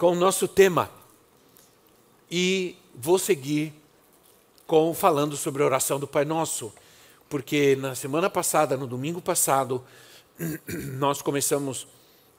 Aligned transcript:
com 0.00 0.12
o 0.12 0.14
nosso 0.14 0.48
tema. 0.48 0.90
E 2.30 2.74
vou 2.94 3.18
seguir 3.18 3.74
com 4.66 4.94
falando 4.94 5.36
sobre 5.36 5.62
a 5.62 5.66
oração 5.66 6.00
do 6.00 6.08
Pai 6.08 6.24
Nosso, 6.24 6.72
porque 7.28 7.76
na 7.76 7.94
semana 7.94 8.30
passada, 8.30 8.78
no 8.78 8.86
domingo 8.86 9.20
passado, 9.20 9.84
nós 10.96 11.20
começamos 11.20 11.86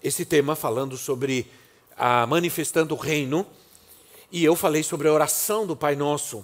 esse 0.01 0.25
tema 0.25 0.55
falando 0.55 0.97
sobre 0.97 1.51
a 1.95 2.25
manifestando 2.25 2.95
o 2.95 2.97
reino, 2.97 3.45
e 4.31 4.43
eu 4.43 4.55
falei 4.55 4.81
sobre 4.81 5.07
a 5.07 5.13
oração 5.13 5.67
do 5.67 5.75
Pai 5.75 5.95
Nosso. 5.95 6.39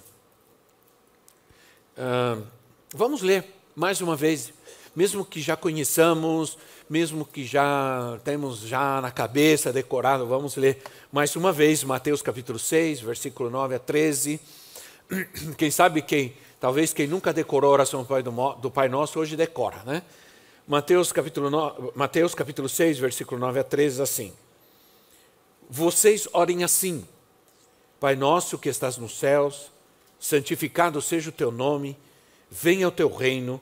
Uh, 1.97 2.45
vamos 2.93 3.23
ler 3.23 3.55
mais 3.75 4.01
uma 4.01 4.15
vez, 4.15 4.53
mesmo 4.97 5.23
que 5.23 5.39
já 5.39 5.55
conheçamos, 5.55 6.57
mesmo 6.89 7.23
que 7.23 7.45
já 7.45 8.19
temos 8.23 8.61
já 8.61 8.99
na 8.99 9.11
cabeça 9.11 9.71
decorado, 9.71 10.25
vamos 10.25 10.55
ler 10.55 10.81
mais 11.11 11.35
uma 11.35 11.51
vez 11.51 11.83
Mateus 11.83 12.23
capítulo 12.23 12.57
6, 12.57 13.01
versículo 13.01 13.47
9 13.51 13.75
a 13.75 13.79
13. 13.79 14.39
Quem 15.55 15.69
sabe 15.69 16.01
quem, 16.01 16.33
talvez 16.59 16.93
quem 16.93 17.05
nunca 17.05 17.31
decorou 17.31 17.69
a 17.69 17.73
oração 17.73 18.07
do 18.59 18.71
Pai, 18.71 18.89
Nosso, 18.89 19.19
hoje 19.19 19.35
decora, 19.35 19.83
né? 19.85 20.01
Mateus 20.67 21.11
capítulo, 21.11 21.51
no, 21.51 21.93
Mateus 21.95 22.33
capítulo 22.33 22.67
6, 22.67 22.97
versículo 22.97 23.39
9 23.39 23.59
a 23.59 23.63
13, 23.63 24.01
assim. 24.01 24.33
Vocês 25.69 26.27
orem 26.33 26.63
assim, 26.63 27.05
Pai 27.99 28.15
nosso 28.15 28.57
que 28.57 28.67
estás 28.67 28.97
nos 28.97 29.15
céus, 29.19 29.71
santificado 30.19 30.99
seja 31.03 31.29
o 31.29 31.31
teu 31.31 31.51
nome, 31.51 31.95
venha 32.49 32.87
o 32.87 32.91
teu 32.91 33.13
reino, 33.15 33.61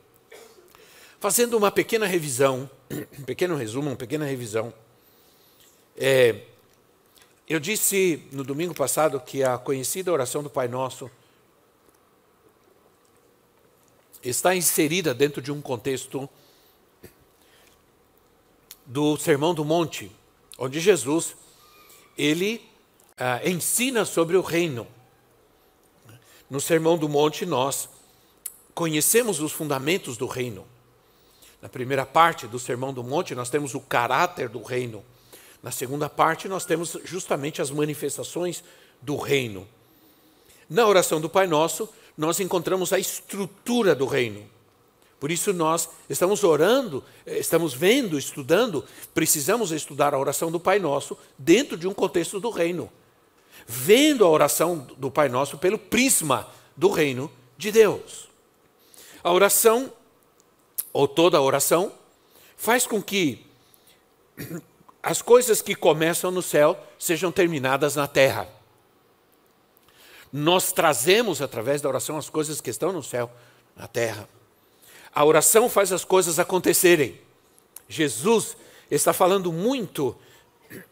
Fazendo 1.21 1.55
uma 1.55 1.69
pequena 1.69 2.07
revisão, 2.07 2.67
um 3.19 3.21
pequeno 3.21 3.55
resumo, 3.55 3.91
uma 3.91 3.95
pequena 3.95 4.25
revisão 4.25 4.73
é, 5.95 6.47
eu 7.47 7.59
disse 7.59 8.27
no 8.31 8.43
domingo 8.43 8.73
passado 8.73 9.19
que 9.19 9.43
a 9.43 9.55
conhecida 9.55 10.11
oração 10.11 10.41
do 10.41 10.49
Pai 10.49 10.67
Nosso 10.67 11.11
está 14.23 14.55
inserida 14.55 15.13
dentro 15.13 15.43
de 15.43 15.51
um 15.51 15.61
contexto 15.61 16.27
do 18.83 19.15
Sermão 19.15 19.53
do 19.53 19.63
Monte, 19.63 20.11
onde 20.57 20.79
Jesus 20.79 21.35
ele 22.17 22.67
ah, 23.15 23.47
ensina 23.47 24.05
sobre 24.05 24.35
o 24.35 24.41
reino. 24.41 24.87
No 26.49 26.59
Sermão 26.59 26.97
do 26.97 27.07
Monte 27.07 27.45
nós 27.45 27.87
conhecemos 28.73 29.39
os 29.39 29.51
fundamentos 29.51 30.17
do 30.17 30.25
reino. 30.25 30.70
Na 31.61 31.69
primeira 31.69 32.05
parte 32.05 32.47
do 32.47 32.57
Sermão 32.57 32.93
do 32.93 33.03
Monte 33.03 33.35
nós 33.35 33.49
temos 33.49 33.75
o 33.75 33.79
caráter 33.79 34.49
do 34.49 34.61
reino. 34.61 35.03
Na 35.61 35.71
segunda 35.71 36.09
parte, 36.09 36.47
nós 36.47 36.65
temos 36.65 36.97
justamente 37.03 37.61
as 37.61 37.69
manifestações 37.69 38.63
do 39.01 39.15
reino. 39.15 39.67
Na 40.67 40.87
oração 40.87 41.21
do 41.21 41.29
Pai 41.29 41.45
Nosso, 41.45 41.87
nós 42.17 42.39
encontramos 42.39 42.91
a 42.91 42.97
estrutura 42.97 43.93
do 43.93 44.05
reino. 44.05 44.43
Por 45.19 45.29
isso, 45.29 45.53
nós 45.53 45.87
estamos 46.09 46.43
orando, 46.43 47.03
eh, 47.27 47.37
estamos 47.37 47.75
vendo, 47.75 48.17
estudando, 48.17 48.83
precisamos 49.13 49.71
estudar 49.71 50.15
a 50.15 50.17
oração 50.17 50.51
do 50.51 50.59
Pai 50.59 50.79
Nosso 50.79 51.15
dentro 51.37 51.77
de 51.77 51.87
um 51.87 51.93
contexto 51.93 52.39
do 52.39 52.49
reino. 52.49 52.91
Vendo 53.67 54.25
a 54.25 54.29
oração 54.29 54.87
do 54.97 55.11
Pai 55.11 55.29
Nosso 55.29 55.59
pelo 55.59 55.77
prisma 55.77 56.49
do 56.75 56.89
reino 56.89 57.31
de 57.55 57.71
Deus. 57.71 58.27
A 59.23 59.31
oração, 59.31 59.93
ou 60.93 61.07
toda 61.07 61.37
a 61.37 61.41
oração, 61.41 61.91
faz 62.55 62.85
com 62.85 63.01
que 63.01 63.45
as 65.01 65.21
coisas 65.21 65.61
que 65.61 65.75
começam 65.75 66.31
no 66.31 66.41
céu 66.41 66.77
sejam 66.99 67.31
terminadas 67.31 67.95
na 67.95 68.07
terra. 68.07 68.47
Nós 70.31 70.71
trazemos 70.71 71.41
através 71.41 71.81
da 71.81 71.89
oração 71.89 72.17
as 72.17 72.29
coisas 72.29 72.61
que 72.61 72.69
estão 72.69 72.93
no 72.93 73.03
céu, 73.03 73.29
na 73.75 73.87
terra. 73.87 74.29
A 75.13 75.25
oração 75.25 75.69
faz 75.69 75.91
as 75.91 76.05
coisas 76.05 76.39
acontecerem. 76.39 77.19
Jesus 77.89 78.55
está 78.89 79.11
falando 79.11 79.51
muito 79.51 80.15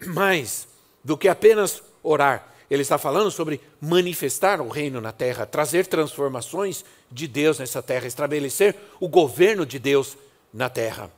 mais 0.07 0.67
do 1.03 1.17
que 1.17 1.29
apenas 1.29 1.81
orar. 2.03 2.53
Ele 2.69 2.81
está 2.81 2.97
falando 2.97 3.31
sobre 3.31 3.59
manifestar 3.81 4.61
o 4.61 4.69
reino 4.69 5.01
na 5.01 5.11
terra, 5.11 5.45
trazer 5.45 5.87
transformações 5.87 6.85
de 7.11 7.27
Deus 7.27 7.59
nessa 7.59 7.81
terra, 7.81 8.07
estabelecer 8.07 8.75
o 8.99 9.07
governo 9.07 9.65
de 9.65 9.79
Deus 9.79 10.17
na 10.53 10.69
terra. 10.69 11.11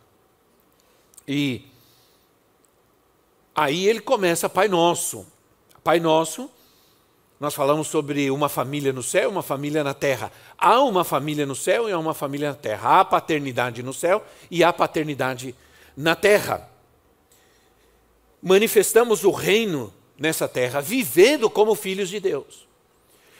E 1.27 1.71
Aí 3.55 3.87
ele 3.87 3.99
começa 3.99 4.49
Pai 4.49 4.67
Nosso. 4.67 5.25
Pai 5.83 5.99
Nosso, 5.99 6.49
nós 7.39 7.53
falamos 7.53 7.87
sobre 7.87 8.31
uma 8.31 8.47
família 8.47 8.93
no 8.93 9.03
céu, 9.03 9.29
uma 9.29 9.43
família 9.43 9.83
na 9.83 9.93
terra. 9.93 10.31
Há 10.57 10.81
uma 10.81 11.03
família 11.03 11.45
no 11.45 11.55
céu 11.55 11.89
e 11.89 11.91
há 11.91 11.99
uma 11.99 12.13
família 12.13 12.49
na 12.49 12.55
terra. 12.55 12.99
Há 12.99 13.05
paternidade 13.05 13.83
no 13.83 13.93
céu 13.93 14.23
e 14.49 14.63
há 14.63 14.71
paternidade 14.71 15.55
na 15.97 16.15
terra. 16.15 16.69
Manifestamos 18.41 19.23
o 19.23 19.31
reino 19.31 19.93
nessa 20.21 20.47
terra, 20.47 20.79
vivendo 20.81 21.49
como 21.49 21.73
filhos 21.73 22.07
de 22.07 22.19
Deus. 22.19 22.67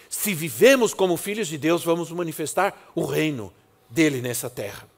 Se 0.10 0.34
vivemos 0.34 0.96
como 0.96 1.16
filhos 1.16 1.48
de 1.48 1.56
Deus, 1.56 1.84
vamos 1.84 2.12
manifestar 2.12 2.92
o 2.96 3.06
reino 3.06 3.54
dele 3.88 4.20
nessa 4.20 4.50
terra. 4.50 4.90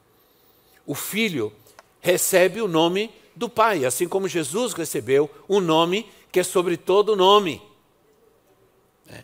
O 0.86 0.94
filho 0.94 1.52
recebe 2.00 2.62
o 2.62 2.66
nome 2.66 3.12
do 3.36 3.50
Pai, 3.50 3.84
assim 3.84 4.08
como 4.08 4.26
Jesus 4.26 4.72
recebeu 4.72 5.30
um 5.46 5.60
nome 5.60 6.10
que 6.32 6.40
é 6.40 6.42
sobre 6.42 6.78
todo 6.78 7.14
nome, 7.14 7.60
né, 9.04 9.22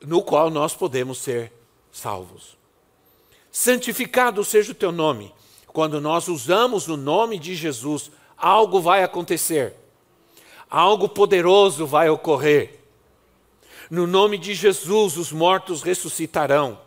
no 0.00 0.22
qual 0.22 0.48
nós 0.48 0.74
podemos 0.74 1.18
ser 1.18 1.52
salvos. 1.92 2.56
Santificado 3.52 4.42
seja 4.42 4.72
o 4.72 4.74
teu 4.74 4.90
nome. 4.90 5.34
Quando 5.66 6.00
nós 6.00 6.28
usamos 6.28 6.88
o 6.88 6.96
nome 6.96 7.38
de 7.38 7.54
Jesus, 7.54 8.10
algo 8.38 8.80
vai 8.80 9.04
acontecer, 9.04 9.76
algo 10.78 11.08
poderoso 11.08 11.86
vai 11.86 12.08
ocorrer. 12.08 12.80
No 13.90 14.06
nome 14.06 14.38
de 14.38 14.54
Jesus, 14.54 15.16
os 15.16 15.32
mortos 15.32 15.82
ressuscitarão. 15.82 16.78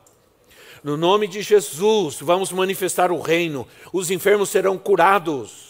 No 0.83 0.97
nome 0.97 1.27
de 1.27 1.41
Jesus, 1.41 2.17
vamos 2.19 2.51
manifestar 2.51 3.11
o 3.11 3.19
reino, 3.19 3.67
os 3.91 4.11
enfermos 4.11 4.49
serão 4.49 4.77
curados 4.77 5.67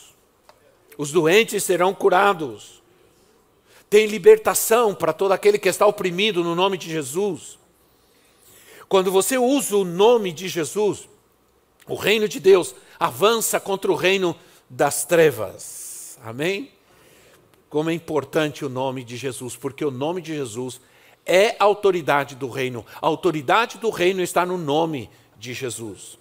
os 0.97 1.11
doentes 1.11 1.63
serão 1.63 1.93
curados. 1.93 2.81
Tem 3.89 4.07
libertação 4.07 4.95
para 4.95 5.13
todo 5.13 5.31
aquele 5.31 5.59
que 5.59 5.69
está 5.69 5.85
oprimido 5.85 6.43
no 6.43 6.55
nome 6.55 6.77
de 6.77 6.89
Jesus. 6.89 7.57
Quando 8.89 9.11
você 9.11 9.37
usa 9.37 9.77
o 9.77 9.85
nome 9.85 10.31
de 10.31 10.47
Jesus, 10.47 11.07
o 11.87 11.95
reino 11.95 12.27
de 12.27 12.39
Deus 12.39 12.73
avança 12.99 13.59
contra 13.59 13.91
o 13.91 13.95
reino 13.95 14.35
das 14.69 15.05
trevas. 15.05 16.17
Amém? 16.23 16.71
Como 17.69 17.89
é 17.89 17.93
importante 17.93 18.63
o 18.63 18.69
nome 18.69 19.03
de 19.03 19.17
Jesus, 19.17 19.55
porque 19.55 19.83
o 19.83 19.91
nome 19.91 20.21
de 20.21 20.33
Jesus 20.33 20.79
é 21.25 21.55
a 21.59 21.65
autoridade 21.65 22.35
do 22.35 22.49
reino. 22.49 22.85
A 23.01 23.07
autoridade 23.07 23.77
do 23.77 23.89
reino 23.89 24.21
está 24.21 24.45
no 24.45 24.57
nome 24.57 25.09
de 25.37 25.53
Jesus. 25.53 26.17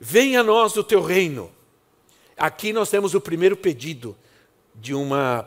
Venha 0.00 0.40
a 0.40 0.44
nós 0.44 0.76
o 0.76 0.84
teu 0.84 1.02
reino. 1.02 1.50
Aqui 2.36 2.72
nós 2.72 2.88
temos 2.88 3.14
o 3.14 3.20
primeiro 3.20 3.56
pedido 3.56 4.16
de 4.72 4.94
uma, 4.94 5.44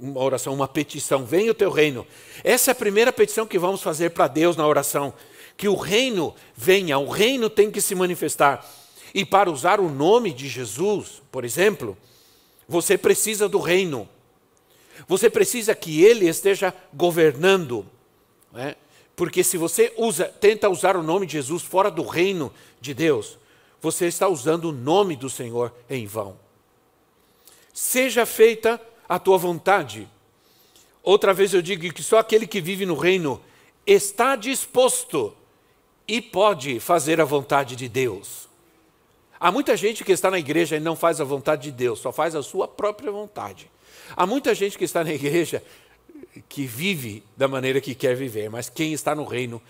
uma 0.00 0.20
oração, 0.20 0.52
uma 0.52 0.66
petição. 0.66 1.24
Venha 1.24 1.52
o 1.52 1.54
teu 1.54 1.70
reino. 1.70 2.04
Essa 2.42 2.70
é 2.70 2.72
a 2.72 2.74
primeira 2.74 3.12
petição 3.12 3.46
que 3.46 3.58
vamos 3.58 3.80
fazer 3.80 4.10
para 4.10 4.26
Deus 4.26 4.56
na 4.56 4.66
oração. 4.66 5.14
Que 5.56 5.68
o 5.68 5.76
reino 5.76 6.34
venha, 6.56 6.98
o 6.98 7.08
reino 7.08 7.48
tem 7.48 7.70
que 7.70 7.80
se 7.80 7.94
manifestar. 7.94 8.68
E 9.14 9.24
para 9.24 9.50
usar 9.50 9.78
o 9.78 9.88
nome 9.88 10.32
de 10.32 10.48
Jesus, 10.48 11.22
por 11.30 11.44
exemplo, 11.44 11.96
você 12.66 12.98
precisa 12.98 13.48
do 13.48 13.60
reino. 13.60 14.08
Você 15.06 15.28
precisa 15.28 15.74
que 15.74 16.02
ele 16.02 16.28
esteja 16.28 16.74
governando. 16.92 17.86
Né? 18.52 18.76
Porque 19.16 19.44
se 19.44 19.56
você 19.56 19.92
usa, 19.96 20.24
tenta 20.24 20.68
usar 20.68 20.96
o 20.96 21.02
nome 21.02 21.26
de 21.26 21.34
Jesus 21.34 21.62
fora 21.62 21.90
do 21.90 22.02
reino 22.02 22.52
de 22.80 22.94
Deus, 22.94 23.38
você 23.80 24.06
está 24.06 24.28
usando 24.28 24.66
o 24.66 24.72
nome 24.72 25.16
do 25.16 25.28
Senhor 25.28 25.72
em 25.88 26.06
vão. 26.06 26.36
Seja 27.72 28.24
feita 28.24 28.80
a 29.08 29.18
tua 29.18 29.38
vontade. 29.38 30.08
Outra 31.02 31.34
vez 31.34 31.52
eu 31.52 31.60
digo 31.60 31.92
que 31.92 32.02
só 32.02 32.18
aquele 32.18 32.46
que 32.46 32.60
vive 32.60 32.86
no 32.86 32.94
reino 32.94 33.40
está 33.86 34.36
disposto 34.36 35.34
e 36.06 36.20
pode 36.20 36.78
fazer 36.78 37.20
a 37.20 37.24
vontade 37.24 37.74
de 37.74 37.88
Deus. 37.88 38.48
Há 39.38 39.50
muita 39.50 39.76
gente 39.76 40.04
que 40.04 40.12
está 40.12 40.30
na 40.30 40.38
igreja 40.38 40.76
e 40.76 40.80
não 40.80 40.94
faz 40.94 41.20
a 41.20 41.24
vontade 41.24 41.62
de 41.62 41.72
Deus, 41.72 41.98
só 41.98 42.12
faz 42.12 42.36
a 42.36 42.42
sua 42.42 42.68
própria 42.68 43.10
vontade. 43.10 43.68
Há 44.16 44.26
muita 44.26 44.54
gente 44.54 44.76
que 44.78 44.84
está 44.84 45.02
na 45.02 45.12
igreja 45.12 45.62
que 46.48 46.66
vive 46.66 47.22
da 47.36 47.46
maneira 47.46 47.80
que 47.80 47.94
quer 47.94 48.16
viver, 48.16 48.48
mas 48.48 48.68
quem 48.68 48.92
está 48.92 49.14
no 49.14 49.24
reino 49.24 49.60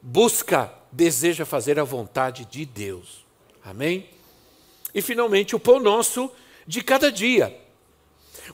busca, 0.00 0.72
deseja 0.92 1.46
fazer 1.46 1.80
a 1.80 1.84
vontade 1.84 2.44
de 2.44 2.66
Deus. 2.66 3.24
Amém? 3.64 4.10
E 4.94 5.00
finalmente, 5.00 5.56
o 5.56 5.60
pão 5.60 5.80
nosso 5.80 6.30
de 6.66 6.82
cada 6.82 7.10
dia. 7.10 7.58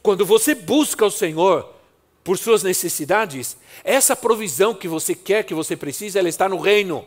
Quando 0.02 0.24
você 0.24 0.54
busca 0.54 1.04
o 1.04 1.10
Senhor 1.10 1.74
por 2.22 2.38
suas 2.38 2.62
necessidades, 2.62 3.56
essa 3.82 4.14
provisão 4.14 4.72
que 4.72 4.86
você 4.86 5.14
quer, 5.14 5.44
que 5.44 5.52
você 5.52 5.76
precisa, 5.76 6.18
ela 6.18 6.28
está 6.28 6.48
no 6.48 6.60
reino. 6.60 7.04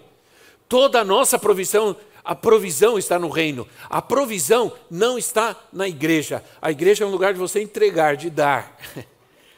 Toda 0.67 0.99
a 0.99 1.05
nossa 1.05 1.39
provisão, 1.39 1.95
a 2.23 2.33
provisão 2.33 2.97
está 2.97 3.19
no 3.19 3.29
reino. 3.29 3.67
A 3.89 4.01
provisão 4.01 4.71
não 4.89 5.17
está 5.17 5.55
na 5.71 5.87
igreja. 5.87 6.43
A 6.61 6.71
igreja 6.71 7.03
é 7.03 7.07
um 7.07 7.11
lugar 7.11 7.33
de 7.33 7.39
você 7.39 7.61
entregar, 7.61 8.15
de 8.15 8.29
dar. 8.29 8.77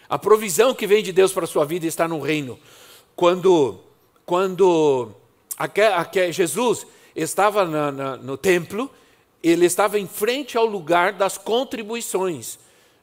A 0.07 0.19
provisão 0.19 0.73
que 0.73 0.85
vem 0.85 1.01
de 1.01 1.11
Deus 1.11 1.33
para 1.33 1.45
a 1.45 1.47
sua 1.47 1.65
vida 1.65 1.87
está 1.87 2.07
no 2.07 2.19
reino. 2.19 2.59
Quando, 3.15 3.79
quando 4.23 5.11
Jesus 6.31 6.85
estava 7.15 7.65
na, 7.65 7.91
na, 7.91 8.15
no 8.17 8.37
templo, 8.37 8.87
ele 9.41 9.65
estava 9.65 9.99
em 9.99 10.07
frente 10.07 10.59
ao 10.59 10.65
lugar 10.67 11.13
das 11.13 11.39
contribuições. 11.39 12.59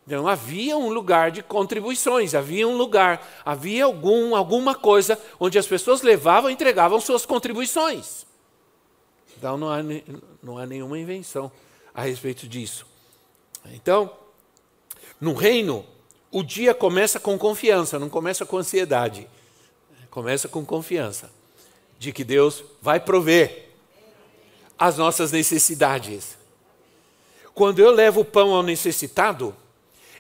Então 0.07 0.29
havia 0.29 0.77
um 0.77 0.91
lugar 0.91 1.31
de 1.31 1.43
contribuições, 1.43 2.35
havia 2.35 2.67
um 2.67 2.77
lugar, 2.77 3.27
havia 3.45 3.85
algum, 3.85 4.35
alguma 4.35 4.75
coisa 4.75 5.19
onde 5.39 5.59
as 5.59 5.67
pessoas 5.67 6.03
levavam 6.03 6.51
e 6.51 6.53
entregavam 6.53 7.01
suas 7.01 7.27
contribuições. 7.27 8.27
Então 9.43 9.59
não 9.59 9.71
há, 9.71 9.79
não 10.41 10.57
há 10.57 10.65
nenhuma 10.65 10.97
invenção 10.97 11.51
a 11.93 12.03
respeito 12.03 12.47
disso. 12.47 12.87
Então, 13.73 14.09
no 15.21 15.35
reino, 15.35 15.85
o 16.31 16.45
dia 16.45 16.73
começa 16.73 17.19
com 17.19 17.37
confiança, 17.37 17.99
não 17.99 18.09
começa 18.09 18.47
com 18.47 18.57
ansiedade. 18.57 19.29
Começa 20.11 20.47
com 20.47 20.65
confiança 20.65 21.29
de 21.99 22.13
que 22.13 22.23
Deus 22.23 22.63
vai 22.81 23.01
prover 23.01 23.71
as 24.79 24.97
nossas 24.97 25.33
necessidades. 25.33 26.39
Quando 27.53 27.81
eu 27.81 27.91
levo 27.91 28.21
o 28.21 28.25
pão 28.25 28.55
ao 28.55 28.63
necessitado, 28.63 29.57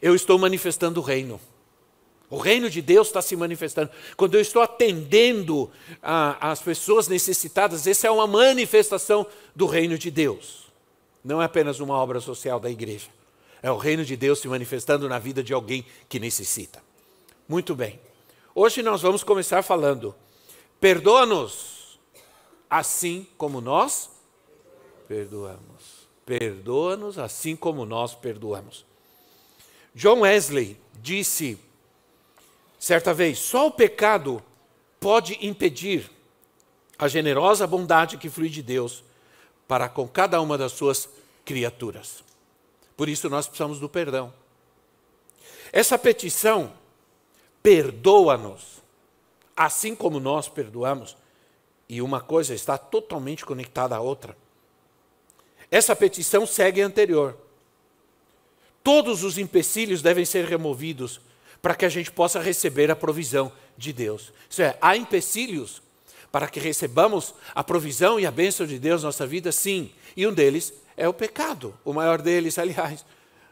eu 0.00 0.16
estou 0.16 0.36
manifestando 0.36 0.98
o 0.98 1.04
reino. 1.04 1.40
O 2.32 2.38
reino 2.38 2.70
de 2.70 2.80
Deus 2.80 3.08
está 3.08 3.20
se 3.20 3.36
manifestando. 3.36 3.90
Quando 4.16 4.36
eu 4.36 4.40
estou 4.40 4.62
atendendo 4.62 5.70
as 6.00 6.62
pessoas 6.62 7.06
necessitadas, 7.06 7.86
essa 7.86 8.06
é 8.06 8.10
uma 8.10 8.26
manifestação 8.26 9.26
do 9.54 9.66
reino 9.66 9.98
de 9.98 10.10
Deus. 10.10 10.72
Não 11.22 11.42
é 11.42 11.44
apenas 11.44 11.78
uma 11.78 11.94
obra 11.94 12.20
social 12.20 12.58
da 12.58 12.70
igreja. 12.70 13.08
É 13.62 13.70
o 13.70 13.76
reino 13.76 14.02
de 14.02 14.16
Deus 14.16 14.38
se 14.38 14.48
manifestando 14.48 15.10
na 15.10 15.18
vida 15.18 15.42
de 15.42 15.52
alguém 15.52 15.84
que 16.08 16.18
necessita. 16.18 16.82
Muito 17.46 17.74
bem. 17.74 18.00
Hoje 18.54 18.82
nós 18.82 19.02
vamos 19.02 19.22
começar 19.22 19.62
falando: 19.62 20.14
perdoa-nos, 20.80 22.00
assim 22.70 23.26
como 23.36 23.60
nós 23.60 24.08
perdoamos. 25.06 26.08
Perdoa-nos 26.24 27.18
assim 27.18 27.54
como 27.54 27.84
nós 27.84 28.14
perdoamos. 28.14 28.86
John 29.94 30.20
Wesley 30.20 30.78
disse 30.98 31.58
certa 32.82 33.14
vez: 33.14 33.38
só 33.38 33.68
o 33.68 33.70
pecado 33.70 34.42
pode 34.98 35.38
impedir 35.46 36.10
a 36.98 37.06
generosa 37.06 37.64
bondade 37.64 38.18
que 38.18 38.28
flui 38.28 38.48
de 38.48 38.60
Deus 38.60 39.04
para 39.68 39.88
com 39.88 40.08
cada 40.08 40.40
uma 40.40 40.58
das 40.58 40.72
suas 40.72 41.08
criaturas. 41.44 42.24
Por 42.96 43.08
isso 43.08 43.30
nós 43.30 43.46
precisamos 43.46 43.78
do 43.78 43.88
perdão. 43.88 44.34
Essa 45.72 45.96
petição, 45.96 46.72
perdoa-nos, 47.62 48.82
assim 49.56 49.94
como 49.94 50.18
nós 50.18 50.48
perdoamos, 50.48 51.16
e 51.88 52.02
uma 52.02 52.20
coisa 52.20 52.52
está 52.52 52.76
totalmente 52.76 53.44
conectada 53.44 53.94
à 53.94 54.00
outra. 54.00 54.36
Essa 55.70 55.94
petição 55.94 56.46
segue 56.46 56.82
a 56.82 56.86
anterior. 56.86 57.36
Todos 58.82 59.22
os 59.22 59.38
empecilhos 59.38 60.02
devem 60.02 60.24
ser 60.24 60.44
removidos 60.44 61.20
para 61.62 61.74
que 61.74 61.86
a 61.86 61.88
gente 61.88 62.10
possa 62.10 62.40
receber 62.40 62.90
a 62.90 62.96
provisão 62.96 63.50
de 63.78 63.92
Deus. 63.92 64.32
Isso 64.50 64.60
é, 64.60 64.76
há 64.80 64.96
empecilhos 64.96 65.80
para 66.30 66.48
que 66.48 66.58
recebamos 66.58 67.34
a 67.54 67.62
provisão 67.64 68.18
e 68.18 68.26
a 68.26 68.30
bênção 68.30 68.66
de 68.66 68.78
Deus 68.78 69.02
na 69.02 69.08
nossa 69.08 69.26
vida? 69.26 69.50
Sim. 69.52 69.90
E 70.16 70.26
um 70.26 70.34
deles 70.34 70.74
é 70.96 71.08
o 71.08 71.14
pecado. 71.14 71.74
O 71.84 71.92
maior 71.92 72.20
deles, 72.20 72.58
aliás, 72.60 73.04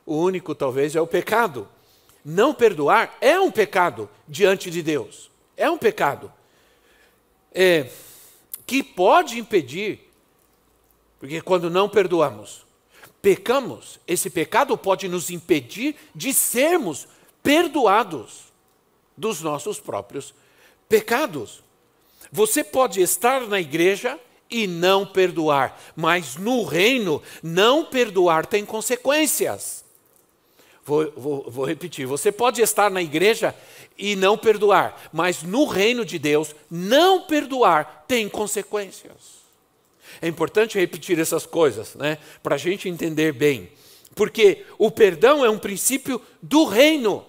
o 0.05 0.17
único 0.17 0.55
talvez, 0.55 0.97
é 0.97 1.01
o 1.01 1.07
pecado. 1.07 1.69
Não 2.25 2.53
perdoar 2.53 3.17
é 3.21 3.39
um 3.39 3.51
pecado 3.51 4.11
diante 4.29 4.71
de 4.71 4.83
Deus. 4.83 5.31
É 5.57 5.71
um 5.71 5.79
pecado. 5.79 6.31
É, 7.55 7.89
que 8.67 8.83
pode 8.83 9.39
impedir 9.39 10.11
porque 11.21 11.43
quando 11.43 11.69
não 11.69 11.87
perdoamos, 11.87 12.65
pecamos, 13.21 14.01
esse 14.09 14.31
pecado 14.31 14.77
pode 14.77 15.07
nos 15.07 15.31
impedir 15.31 15.95
de 16.15 16.33
sermos 16.33 17.07
perdoados 17.43 18.45
dos 19.17 19.41
nossos 19.41 19.79
próprios 19.79 20.35
pecados. 20.89 21.63
Você 22.33 22.63
pode 22.63 23.01
estar 23.01 23.47
na 23.47 23.61
igreja 23.61 24.19
e 24.51 24.67
não 24.67 25.07
perdoar, 25.07 25.81
mas 25.95 26.37
no 26.37 26.65
reino, 26.65 27.23
não 27.43 27.85
perdoar 27.85 28.47
tem 28.47 28.65
consequências. 28.65 29.85
Vou, 30.85 31.13
vou, 31.17 31.51
vou, 31.51 31.65
repetir: 31.65 32.07
você 32.07 32.33
pode 32.33 32.61
estar 32.61 32.91
na 32.91 33.01
igreja 33.01 33.55
e 33.97 34.17
não 34.17 34.37
perdoar, 34.37 35.09
mas 35.13 35.43
no 35.43 35.67
reino 35.67 36.05
de 36.05 36.19
Deus, 36.19 36.55
não 36.71 37.23
perdoar 37.23 38.05
tem 38.09 38.29
consequências. 38.29 39.41
É 40.21 40.27
importante 40.27 40.79
repetir 40.79 41.19
essas 41.19 41.47
coisas, 41.47 41.95
né? 41.95 42.19
Para 42.43 42.57
a 42.57 42.59
gente 42.59 42.89
entender 42.89 43.33
bem. 43.33 43.71
Porque 44.15 44.65
o 44.77 44.91
perdão 44.91 45.45
é 45.45 45.51
um 45.51 45.59
princípio 45.59 46.21
do 46.43 46.65
reino. 46.65 47.25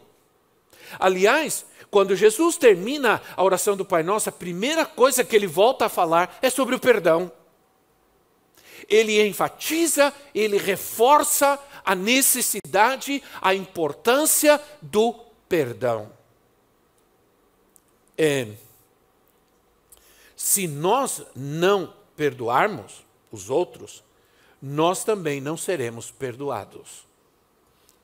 Aliás, 1.00 1.66
quando 1.90 2.16
Jesus 2.16 2.56
termina 2.58 3.22
a 3.36 3.44
oração 3.44 3.76
do 3.76 3.84
Pai 3.86 4.02
Nosso, 4.02 4.30
a 4.30 4.32
primeira 4.32 4.86
coisa 4.86 5.24
que 5.24 5.36
ele 5.36 5.48
volta 5.48 5.86
a 5.86 5.90
falar 5.90 6.38
é 6.42 6.50
sobre 6.50 6.74
o 6.74 6.80
perdão. 6.80 7.32
Ele 8.88 9.26
enfatiza, 9.26 10.14
ele 10.34 10.58
reforça 10.58 11.60
a 11.84 11.94
necessidade, 11.94 13.22
a 13.42 13.54
importância 13.54 14.62
do 14.82 15.14
perdão. 15.48 16.12
É, 18.18 18.48
se 20.36 20.68
nós 20.68 21.24
não 21.36 21.94
perdoarmos 22.16 23.04
os 23.32 23.50
outros, 23.50 24.04
nós 24.62 25.04
também 25.04 25.42
não 25.42 25.58
seremos 25.58 26.12
perdoados. 26.12 27.06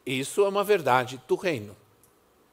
Isso 0.06 0.44
é 0.44 0.48
uma 0.48 0.64
verdade 0.64 1.22
do 1.28 1.36
reino. 1.36 1.76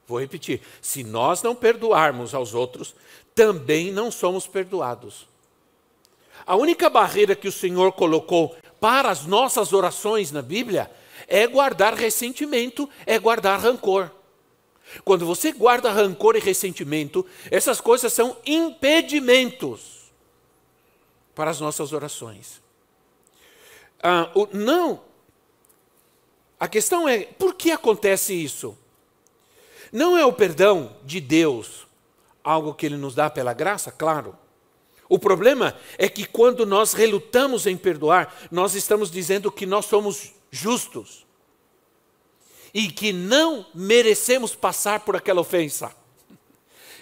Vou 0.06 0.20
repetir: 0.20 0.60
se 0.80 1.02
nós 1.02 1.42
não 1.42 1.54
perdoarmos 1.54 2.34
aos 2.34 2.54
outros, 2.54 2.94
também 3.34 3.90
não 3.90 4.10
somos 4.10 4.46
perdoados. 4.46 5.26
A 6.46 6.56
única 6.56 6.90
barreira 6.90 7.34
que 7.34 7.48
o 7.48 7.52
Senhor 7.52 7.92
colocou 7.92 8.54
para 8.80 9.10
as 9.10 9.24
nossas 9.24 9.72
orações 9.72 10.30
na 10.30 10.42
Bíblia 10.42 10.90
é 11.26 11.46
guardar 11.46 11.94
ressentimento, 11.94 12.88
é 13.06 13.18
guardar 13.18 13.58
rancor. 13.58 14.10
Quando 15.04 15.24
você 15.24 15.52
guarda 15.52 15.90
rancor 15.90 16.36
e 16.36 16.40
ressentimento, 16.40 17.24
essas 17.50 17.80
coisas 17.80 18.12
são 18.12 18.36
impedimentos 18.44 20.12
para 21.34 21.50
as 21.50 21.60
nossas 21.60 21.92
orações. 21.92 22.62
Ah, 24.02 24.30
o, 24.34 24.46
não. 24.52 25.00
A 26.60 26.68
questão 26.68 27.08
é, 27.08 27.20
por 27.24 27.54
que 27.54 27.70
acontece 27.70 28.34
isso? 28.34 28.76
Não 29.94 30.18
é 30.18 30.26
o 30.26 30.32
perdão 30.32 30.96
de 31.04 31.20
Deus 31.20 31.86
algo 32.42 32.74
que 32.74 32.84
Ele 32.84 32.96
nos 32.96 33.14
dá 33.14 33.30
pela 33.30 33.52
graça? 33.52 33.92
Claro. 33.92 34.36
O 35.08 35.20
problema 35.20 35.76
é 35.96 36.08
que 36.08 36.26
quando 36.26 36.66
nós 36.66 36.94
relutamos 36.94 37.64
em 37.64 37.76
perdoar, 37.76 38.34
nós 38.50 38.74
estamos 38.74 39.08
dizendo 39.08 39.52
que 39.52 39.64
nós 39.64 39.84
somos 39.84 40.32
justos 40.50 41.24
e 42.74 42.90
que 42.90 43.12
não 43.12 43.66
merecemos 43.72 44.52
passar 44.56 44.98
por 45.04 45.14
aquela 45.14 45.40
ofensa. 45.40 45.94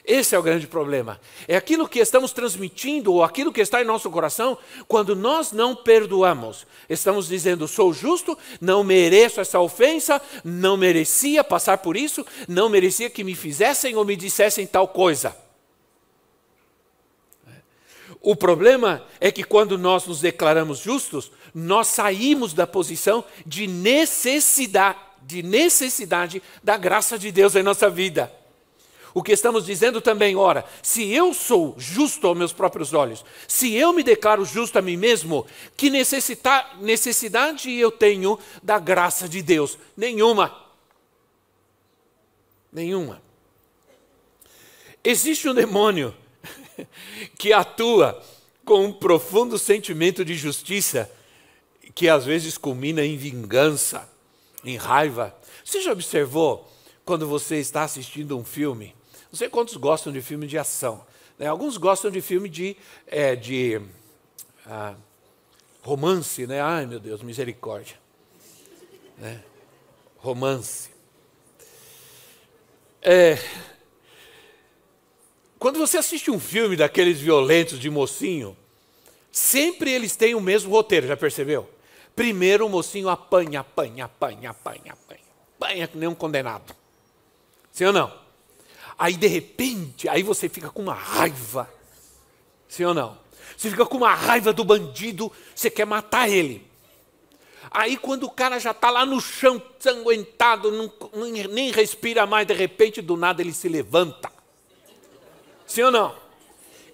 Esse 0.04 0.34
é 0.34 0.38
o 0.38 0.42
grande 0.42 0.66
problema. 0.66 1.20
É 1.46 1.56
aquilo 1.56 1.88
que 1.88 2.00
estamos 2.00 2.32
transmitindo, 2.32 3.12
ou 3.12 3.22
aquilo 3.22 3.52
que 3.52 3.60
está 3.60 3.80
em 3.80 3.84
nosso 3.84 4.10
coração, 4.10 4.58
quando 4.88 5.14
nós 5.14 5.52
não 5.52 5.76
perdoamos. 5.76 6.66
Estamos 6.88 7.28
dizendo, 7.28 7.68
sou 7.68 7.92
justo, 7.92 8.36
não 8.60 8.82
mereço 8.82 9.40
essa 9.40 9.60
ofensa, 9.60 10.20
não 10.44 10.76
merecia 10.76 11.44
passar 11.44 11.78
por 11.78 11.96
isso, 11.96 12.26
não 12.48 12.68
merecia 12.68 13.08
que 13.08 13.22
me 13.22 13.36
fizessem 13.36 13.94
ou 13.94 14.04
me 14.04 14.16
dissessem 14.16 14.66
tal 14.66 14.88
coisa. 14.88 15.36
O 18.20 18.34
problema 18.34 19.04
é 19.20 19.30
que 19.30 19.44
quando 19.44 19.78
nós 19.78 20.06
nos 20.06 20.20
declaramos 20.20 20.78
justos, 20.78 21.30
nós 21.54 21.86
saímos 21.88 22.52
da 22.52 22.66
posição 22.66 23.24
de 23.46 23.68
necessidade, 23.68 24.98
de 25.22 25.44
necessidade 25.44 26.42
da 26.62 26.76
graça 26.76 27.16
de 27.16 27.30
Deus 27.30 27.54
em 27.54 27.62
nossa 27.62 27.88
vida. 27.88 28.41
O 29.14 29.22
que 29.22 29.32
estamos 29.32 29.66
dizendo 29.66 30.00
também, 30.00 30.36
ora, 30.36 30.64
se 30.82 31.12
eu 31.12 31.34
sou 31.34 31.74
justo 31.76 32.26
aos 32.26 32.36
meus 32.36 32.52
próprios 32.52 32.94
olhos, 32.94 33.24
se 33.46 33.74
eu 33.74 33.92
me 33.92 34.02
declaro 34.02 34.44
justo 34.44 34.78
a 34.78 34.82
mim 34.82 34.96
mesmo, 34.96 35.46
que 35.76 35.90
necessidade 35.90 37.72
eu 37.72 37.90
tenho 37.90 38.38
da 38.62 38.78
graça 38.78 39.28
de 39.28 39.42
Deus? 39.42 39.78
Nenhuma. 39.96 40.56
Nenhuma. 42.72 43.20
Existe 45.04 45.48
um 45.48 45.54
demônio 45.54 46.14
que 47.36 47.52
atua 47.52 48.22
com 48.64 48.86
um 48.86 48.92
profundo 48.92 49.58
sentimento 49.58 50.24
de 50.24 50.34
justiça 50.34 51.10
que 51.94 52.08
às 52.08 52.24
vezes 52.24 52.56
culmina 52.56 53.04
em 53.04 53.18
vingança, 53.18 54.08
em 54.64 54.76
raiva. 54.76 55.36
Você 55.62 55.82
já 55.82 55.92
observou 55.92 56.72
quando 57.04 57.26
você 57.26 57.56
está 57.56 57.82
assistindo 57.82 58.38
um 58.38 58.44
filme 58.44 58.94
não 59.32 59.38
sei 59.38 59.48
quantos 59.48 59.76
gostam 59.76 60.12
de 60.12 60.20
filme 60.20 60.46
de 60.46 60.58
ação. 60.58 61.06
Né? 61.38 61.46
Alguns 61.46 61.78
gostam 61.78 62.10
de 62.10 62.20
filme 62.20 62.50
de, 62.50 62.76
é, 63.06 63.34
de 63.34 63.80
ah, 64.66 64.94
romance, 65.80 66.46
né? 66.46 66.60
Ai, 66.60 66.84
meu 66.84 67.00
Deus, 67.00 67.22
misericórdia. 67.22 67.96
Né? 69.16 69.42
Romance. 70.18 70.90
É, 73.00 73.38
quando 75.58 75.78
você 75.78 75.96
assiste 75.96 76.30
um 76.30 76.38
filme 76.38 76.76
daqueles 76.76 77.18
violentos 77.18 77.80
de 77.80 77.88
mocinho, 77.88 78.54
sempre 79.32 79.90
eles 79.90 80.14
têm 80.14 80.34
o 80.34 80.40
mesmo 80.42 80.70
roteiro, 80.70 81.06
já 81.06 81.16
percebeu? 81.16 81.70
Primeiro 82.14 82.66
o 82.66 82.68
mocinho 82.68 83.08
apanha, 83.08 83.60
apanha, 83.60 84.04
apanha, 84.04 84.50
apanha, 84.50 84.92
apanha, 84.92 85.22
apanha 85.56 85.88
que 85.88 85.96
nem 85.96 86.06
um 86.06 86.14
condenado. 86.14 86.76
Sim 87.72 87.86
ou 87.86 87.92
não? 87.94 88.21
Aí 88.98 89.14
de 89.14 89.26
repente, 89.26 90.08
aí 90.08 90.22
você 90.22 90.48
fica 90.48 90.70
com 90.70 90.82
uma 90.82 90.94
raiva. 90.94 91.72
Sim 92.68 92.84
ou 92.84 92.94
não? 92.94 93.18
Você 93.56 93.70
fica 93.70 93.86
com 93.86 93.96
uma 93.96 94.14
raiva 94.14 94.52
do 94.52 94.64
bandido, 94.64 95.30
você 95.54 95.70
quer 95.70 95.84
matar 95.84 96.28
ele. 96.28 96.66
Aí 97.70 97.96
quando 97.96 98.24
o 98.24 98.30
cara 98.30 98.58
já 98.58 98.72
está 98.72 98.90
lá 98.90 99.06
no 99.06 99.20
chão, 99.20 99.60
sanguentado, 99.78 100.70
não, 100.70 100.92
nem 101.50 101.70
respira 101.70 102.26
mais, 102.26 102.46
de 102.46 102.54
repente, 102.54 103.00
do 103.00 103.16
nada 103.16 103.40
ele 103.40 103.52
se 103.52 103.68
levanta. 103.68 104.30
Sim 105.66 105.82
ou 105.82 105.90
não? 105.90 106.14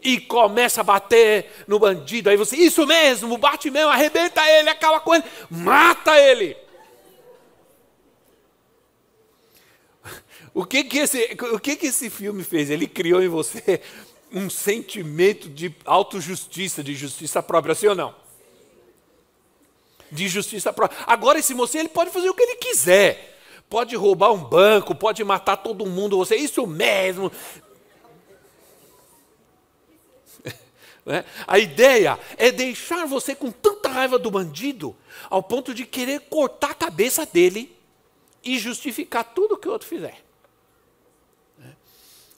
E 0.00 0.20
começa 0.20 0.80
a 0.80 0.84
bater 0.84 1.64
no 1.66 1.78
bandido. 1.78 2.30
Aí 2.30 2.36
você, 2.36 2.56
isso 2.56 2.86
mesmo, 2.86 3.36
bate 3.36 3.70
mesmo, 3.70 3.90
arrebenta 3.90 4.40
ele, 4.48 4.70
acaba 4.70 5.00
com 5.00 5.14
ele, 5.14 5.24
mata 5.50 6.16
ele. 6.16 6.56
O 10.58 10.64
que 10.64 10.82
que 10.82 10.98
esse, 10.98 11.36
o 11.52 11.60
que 11.60 11.76
que 11.76 11.86
esse 11.86 12.10
filme 12.10 12.42
fez? 12.42 12.68
Ele 12.68 12.88
criou 12.88 13.22
em 13.22 13.28
você 13.28 13.80
um 14.32 14.50
sentimento 14.50 15.48
de 15.48 15.72
autojustiça, 15.84 16.82
de 16.82 16.96
justiça 16.96 17.40
própria, 17.40 17.76
sim 17.76 17.86
ou 17.86 17.94
não? 17.94 18.12
De 20.10 20.26
justiça 20.26 20.72
própria. 20.72 20.98
Agora 21.06 21.38
esse 21.38 21.54
mocinho 21.54 21.82
ele 21.82 21.88
pode 21.88 22.10
fazer 22.10 22.28
o 22.28 22.34
que 22.34 22.42
ele 22.42 22.56
quiser. 22.56 23.38
Pode 23.70 23.94
roubar 23.94 24.32
um 24.32 24.42
banco, 24.42 24.96
pode 24.96 25.22
matar 25.22 25.58
todo 25.58 25.86
mundo, 25.86 26.16
você, 26.16 26.34
isso 26.34 26.66
mesmo. 26.66 27.30
Né? 31.06 31.24
A 31.46 31.58
ideia 31.58 32.18
é 32.36 32.50
deixar 32.50 33.06
você 33.06 33.34
com 33.34 33.52
tanta 33.52 33.88
raiva 33.88 34.18
do 34.18 34.30
bandido, 34.30 34.94
ao 35.30 35.42
ponto 35.42 35.72
de 35.72 35.86
querer 35.86 36.20
cortar 36.28 36.72
a 36.72 36.74
cabeça 36.74 37.24
dele 37.24 37.74
e 38.44 38.58
justificar 38.58 39.22
tudo 39.22 39.56
que 39.56 39.68
o 39.68 39.72
outro 39.72 39.88
fizer. 39.88 40.27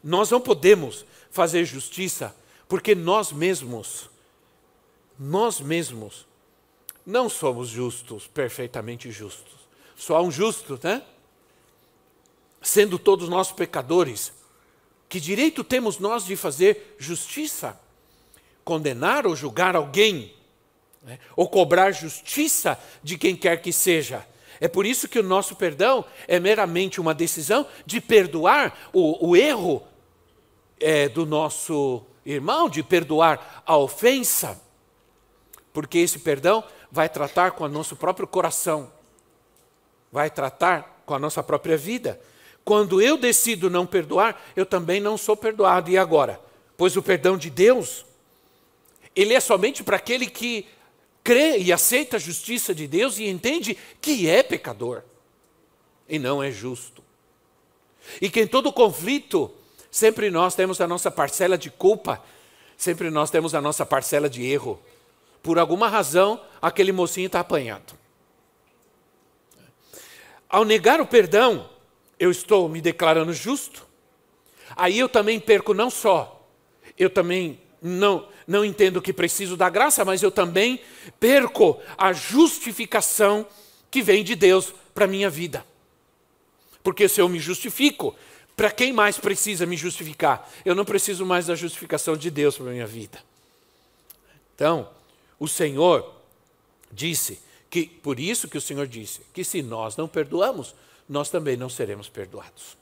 Nós 0.02 0.30
não 0.30 0.40
podemos 0.40 1.04
fazer 1.30 1.64
justiça 1.64 2.34
porque 2.68 2.94
nós 2.94 3.32
mesmos, 3.32 4.08
nós 5.18 5.60
mesmos, 5.60 6.26
não 7.04 7.28
somos 7.28 7.68
justos, 7.68 8.26
perfeitamente 8.28 9.10
justos. 9.10 9.54
Só 9.96 10.16
há 10.16 10.22
um 10.22 10.30
justo, 10.30 10.78
né? 10.82 11.02
Sendo 12.62 12.98
todos 12.98 13.28
nós 13.28 13.50
pecadores, 13.50 14.32
que 15.08 15.18
direito 15.18 15.64
temos 15.64 15.98
nós 15.98 16.24
de 16.24 16.36
fazer 16.36 16.94
justiça? 16.98 17.78
Condenar 18.64 19.26
ou 19.26 19.34
julgar 19.34 19.74
alguém? 19.74 20.32
Né? 21.02 21.18
Ou 21.34 21.48
cobrar 21.48 21.90
justiça 21.90 22.78
de 23.02 23.18
quem 23.18 23.34
quer 23.34 23.60
que 23.60 23.72
seja? 23.72 24.24
É 24.60 24.68
por 24.68 24.86
isso 24.86 25.08
que 25.08 25.18
o 25.18 25.22
nosso 25.22 25.56
perdão 25.56 26.04
é 26.28 26.38
meramente 26.38 27.00
uma 27.00 27.14
decisão 27.14 27.66
de 27.84 28.00
perdoar 28.00 28.90
o, 28.92 29.30
o 29.30 29.36
erro 29.36 29.82
é, 30.80 31.08
do 31.08 31.26
nosso 31.26 32.02
irmão, 32.24 32.68
de 32.68 32.82
perdoar 32.82 33.62
a 33.66 33.76
ofensa, 33.76 34.60
porque 35.72 35.98
esse 35.98 36.18
perdão 36.18 36.64
vai 36.90 37.08
tratar 37.08 37.52
com 37.52 37.64
o 37.64 37.68
nosso 37.68 37.94
próprio 37.94 38.26
coração, 38.26 38.90
vai 40.10 40.30
tratar 40.30 41.02
com 41.06 41.14
a 41.14 41.18
nossa 41.18 41.42
própria 41.42 41.76
vida. 41.76 42.20
Quando 42.64 43.00
eu 43.00 43.16
decido 43.16 43.70
não 43.70 43.86
perdoar, 43.86 44.40
eu 44.54 44.66
também 44.66 45.00
não 45.00 45.16
sou 45.16 45.36
perdoado. 45.36 45.90
E 45.90 45.96
agora? 45.96 46.40
Pois 46.76 46.96
o 46.96 47.02
perdão 47.02 47.36
de 47.36 47.50
Deus, 47.50 48.04
ele 49.14 49.34
é 49.34 49.40
somente 49.40 49.82
para 49.82 49.96
aquele 49.96 50.26
que 50.26 50.66
crê 51.22 51.58
e 51.58 51.72
aceita 51.72 52.16
a 52.16 52.20
justiça 52.20 52.74
de 52.74 52.86
Deus 52.86 53.18
e 53.18 53.28
entende 53.28 53.76
que 54.00 54.28
é 54.28 54.42
pecador 54.42 55.02
e 56.08 56.18
não 56.18 56.42
é 56.42 56.50
justo. 56.50 57.02
E 58.20 58.28
que 58.28 58.40
em 58.40 58.46
todo 58.46 58.72
conflito 58.72 59.52
Sempre 59.90 60.30
nós 60.30 60.54
temos 60.54 60.80
a 60.80 60.86
nossa 60.86 61.10
parcela 61.10 61.58
de 61.58 61.70
culpa, 61.70 62.22
sempre 62.76 63.10
nós 63.10 63.30
temos 63.30 63.54
a 63.54 63.60
nossa 63.60 63.84
parcela 63.84 64.28
de 64.28 64.44
erro. 64.44 64.80
Por 65.42 65.58
alguma 65.58 65.88
razão, 65.88 66.40
aquele 66.60 66.92
mocinho 66.92 67.26
está 67.26 67.40
apanhado. 67.40 67.94
Ao 70.48 70.64
negar 70.64 71.00
o 71.00 71.06
perdão, 71.06 71.68
eu 72.18 72.30
estou 72.30 72.68
me 72.68 72.80
declarando 72.80 73.32
justo. 73.32 73.86
Aí 74.76 74.98
eu 74.98 75.08
também 75.08 75.40
perco 75.40 75.74
não 75.74 75.90
só, 75.90 76.46
eu 76.96 77.10
também 77.10 77.60
não, 77.82 78.28
não 78.46 78.64
entendo 78.64 79.02
que 79.02 79.12
preciso 79.12 79.56
da 79.56 79.68
graça, 79.68 80.04
mas 80.04 80.22
eu 80.22 80.30
também 80.30 80.80
perco 81.18 81.80
a 81.96 82.12
justificação 82.12 83.46
que 83.90 84.02
vem 84.02 84.22
de 84.22 84.36
Deus 84.36 84.72
para 84.94 85.06
a 85.06 85.08
minha 85.08 85.28
vida. 85.28 85.64
Porque 86.82 87.08
se 87.08 87.20
eu 87.20 87.28
me 87.28 87.38
justifico, 87.38 88.14
para 88.60 88.70
quem 88.70 88.92
mais 88.92 89.16
precisa 89.16 89.64
me 89.64 89.74
justificar? 89.74 90.46
Eu 90.66 90.74
não 90.74 90.84
preciso 90.84 91.24
mais 91.24 91.46
da 91.46 91.54
justificação 91.54 92.14
de 92.14 92.30
Deus 92.30 92.58
para 92.58 92.66
a 92.66 92.72
minha 92.72 92.86
vida. 92.86 93.18
Então, 94.54 94.86
o 95.38 95.48
Senhor 95.48 96.14
disse 96.92 97.40
que, 97.70 97.86
por 97.86 98.20
isso 98.20 98.48
que 98.48 98.58
o 98.58 98.60
Senhor 98.60 98.86
disse, 98.86 99.22
que 99.32 99.44
se 99.44 99.62
nós 99.62 99.96
não 99.96 100.06
perdoamos, 100.06 100.74
nós 101.08 101.30
também 101.30 101.56
não 101.56 101.70
seremos 101.70 102.10
perdoados. 102.10 102.76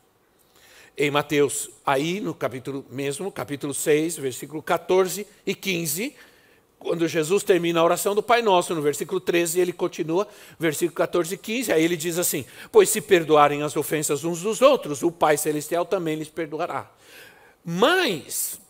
Em 0.96 1.12
Mateus, 1.12 1.70
aí 1.86 2.18
no 2.18 2.34
capítulo 2.34 2.84
mesmo, 2.90 3.30
capítulo 3.30 3.72
6, 3.72 4.16
versículo 4.16 4.60
14 4.60 5.28
e 5.46 5.54
15, 5.54 6.12
quando 6.78 7.08
Jesus 7.08 7.42
termina 7.42 7.80
a 7.80 7.84
oração 7.84 8.14
do 8.14 8.22
Pai 8.22 8.40
Nosso, 8.40 8.74
no 8.74 8.80
versículo 8.80 9.20
13, 9.20 9.60
ele 9.60 9.72
continua, 9.72 10.28
versículo 10.58 10.94
14 10.94 11.34
e 11.34 11.38
15, 11.38 11.72
aí 11.72 11.84
ele 11.84 11.96
diz 11.96 12.18
assim: 12.18 12.44
Pois 12.70 12.88
se 12.88 13.00
perdoarem 13.00 13.62
as 13.62 13.76
ofensas 13.76 14.24
uns 14.24 14.42
dos 14.42 14.62
outros, 14.62 15.02
o 15.02 15.10
Pai 15.10 15.36
Celestial 15.36 15.84
também 15.84 16.16
lhes 16.16 16.28
perdoará. 16.28 16.88
Mas, 17.64 18.60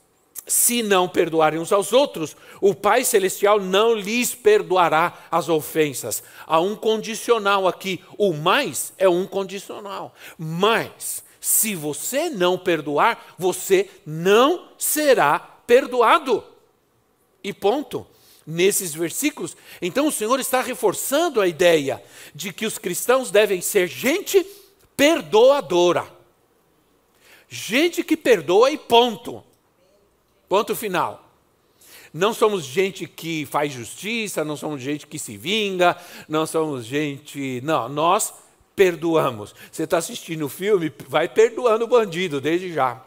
se 0.47 0.83
não 0.83 1.07
perdoarem 1.07 1.61
uns 1.61 1.71
aos 1.71 1.93
outros, 1.93 2.35
o 2.61 2.75
Pai 2.75 3.05
Celestial 3.05 3.61
não 3.61 3.95
lhes 3.95 4.35
perdoará 4.35 5.27
as 5.31 5.49
ofensas. 5.51 6.23
Há 6.47 6.59
um 6.59 6.75
condicional 6.75 7.69
aqui. 7.69 8.03
O 8.17 8.33
mais 8.33 8.93
é 8.97 9.09
um 9.09 9.27
condicional. 9.27 10.15
Mas, 10.39 11.23
Se 11.41 11.75
você 11.75 12.29
não 12.29 12.59
perdoar, 12.59 13.35
você 13.39 13.89
não 14.05 14.71
será 14.77 15.39
perdoado. 15.39 16.43
E 17.43 17.53
ponto. 17.53 18.07
Nesses 18.51 18.95
versículos, 18.95 19.55
então 19.83 20.07
o 20.07 20.11
Senhor 20.11 20.41
está 20.41 20.63
reforçando 20.63 21.39
a 21.39 21.47
ideia 21.47 22.03
de 22.35 22.51
que 22.51 22.65
os 22.65 22.79
cristãos 22.79 23.31
devem 23.31 23.61
ser 23.61 23.87
gente 23.87 24.43
perdoadora. 24.97 26.11
Gente 27.47 28.03
que 28.03 28.17
perdoa 28.17 28.71
e 28.71 28.79
ponto. 28.79 29.45
Ponto 30.49 30.75
final. 30.75 31.31
Não 32.13 32.33
somos 32.33 32.65
gente 32.65 33.07
que 33.07 33.45
faz 33.47 33.73
justiça, 33.73 34.45
não 34.45 34.57
somos 34.57 34.81
gente 34.81 35.07
que 35.07 35.19
se 35.19 35.37
vinga, 35.37 35.97
não 36.27 36.47
somos 36.47 36.87
gente. 36.87 37.61
Não, 37.63 37.89
nós 37.89 38.33
perdoamos. 38.75 39.55
Você 39.71 39.83
está 39.83 39.99
assistindo 39.99 40.47
o 40.47 40.49
filme, 40.49 40.93
vai 41.07 41.29
perdoando 41.29 41.85
o 41.85 41.89
bandido 41.89 42.41
desde 42.41 42.73
já. 42.73 43.05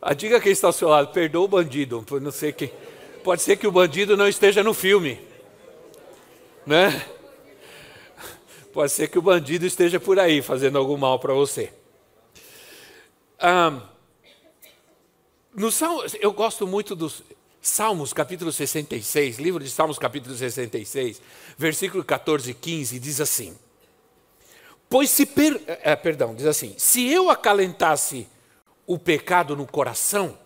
A 0.00 0.14
diga 0.14 0.40
quem 0.40 0.52
está 0.52 0.68
ao 0.68 0.72
seu 0.72 0.88
lado, 0.88 1.12
perdoa 1.12 1.44
o 1.44 1.48
bandido. 1.48 2.04
Não 2.20 2.30
sei 2.30 2.52
que, 2.52 2.72
pode 3.24 3.42
ser 3.42 3.56
que 3.56 3.66
o 3.66 3.72
bandido 3.72 4.16
não 4.16 4.28
esteja 4.28 4.62
no 4.62 4.72
filme, 4.72 5.20
né? 6.64 7.04
Pode 8.72 8.92
ser 8.92 9.08
que 9.08 9.18
o 9.18 9.22
bandido 9.22 9.66
esteja 9.66 9.98
por 9.98 10.20
aí 10.20 10.40
fazendo 10.40 10.78
algum 10.78 10.96
mal 10.96 11.18
para 11.18 11.34
você. 11.34 11.72
Ah, 13.40 13.80
no 15.54 15.72
Salmo, 15.72 16.04
eu 16.20 16.32
gosto 16.32 16.66
muito 16.66 16.94
dos 16.94 17.22
Salmos, 17.60 18.12
capítulo 18.12 18.52
66, 18.52 19.38
livro 19.38 19.64
de 19.64 19.70
Salmos, 19.70 19.98
capítulo 19.98 20.34
66, 20.36 21.20
versículo 21.56 22.04
14 22.04 22.52
e 22.52 22.54
15, 22.54 23.00
diz 23.00 23.20
assim: 23.20 23.58
Pois 24.88 25.10
se, 25.10 25.26
per, 25.26 25.60
é, 25.66 25.96
perdão, 25.96 26.34
diz 26.34 26.46
assim: 26.46 26.74
Se 26.78 27.08
eu 27.08 27.28
acalentasse 27.28 28.28
o 28.88 28.98
pecado 28.98 29.54
no 29.54 29.66
coração, 29.66 30.36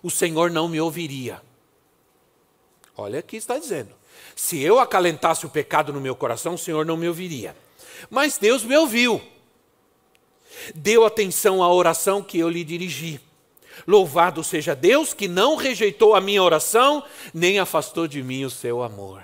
o 0.00 0.08
Senhor 0.08 0.48
não 0.48 0.68
me 0.68 0.80
ouviria. 0.80 1.42
Olha 2.96 3.18
aqui 3.18 3.36
está 3.36 3.58
dizendo: 3.58 3.90
Se 4.36 4.62
eu 4.62 4.78
acalentasse 4.78 5.44
o 5.44 5.50
pecado 5.50 5.92
no 5.92 6.00
meu 6.00 6.14
coração, 6.14 6.54
o 6.54 6.58
Senhor 6.58 6.86
não 6.86 6.96
me 6.96 7.08
ouviria. 7.08 7.54
Mas 8.08 8.38
Deus 8.38 8.62
me 8.62 8.76
ouviu, 8.76 9.20
deu 10.72 11.04
atenção 11.04 11.62
à 11.62 11.70
oração 11.70 12.22
que 12.22 12.38
eu 12.38 12.48
lhe 12.48 12.62
dirigi. 12.62 13.20
Louvado 13.86 14.42
seja 14.44 14.74
Deus 14.74 15.12
que 15.12 15.26
não 15.26 15.56
rejeitou 15.56 16.14
a 16.14 16.20
minha 16.20 16.42
oração, 16.42 17.04
nem 17.34 17.58
afastou 17.58 18.06
de 18.06 18.22
mim 18.22 18.44
o 18.44 18.50
seu 18.50 18.82
amor. 18.82 19.22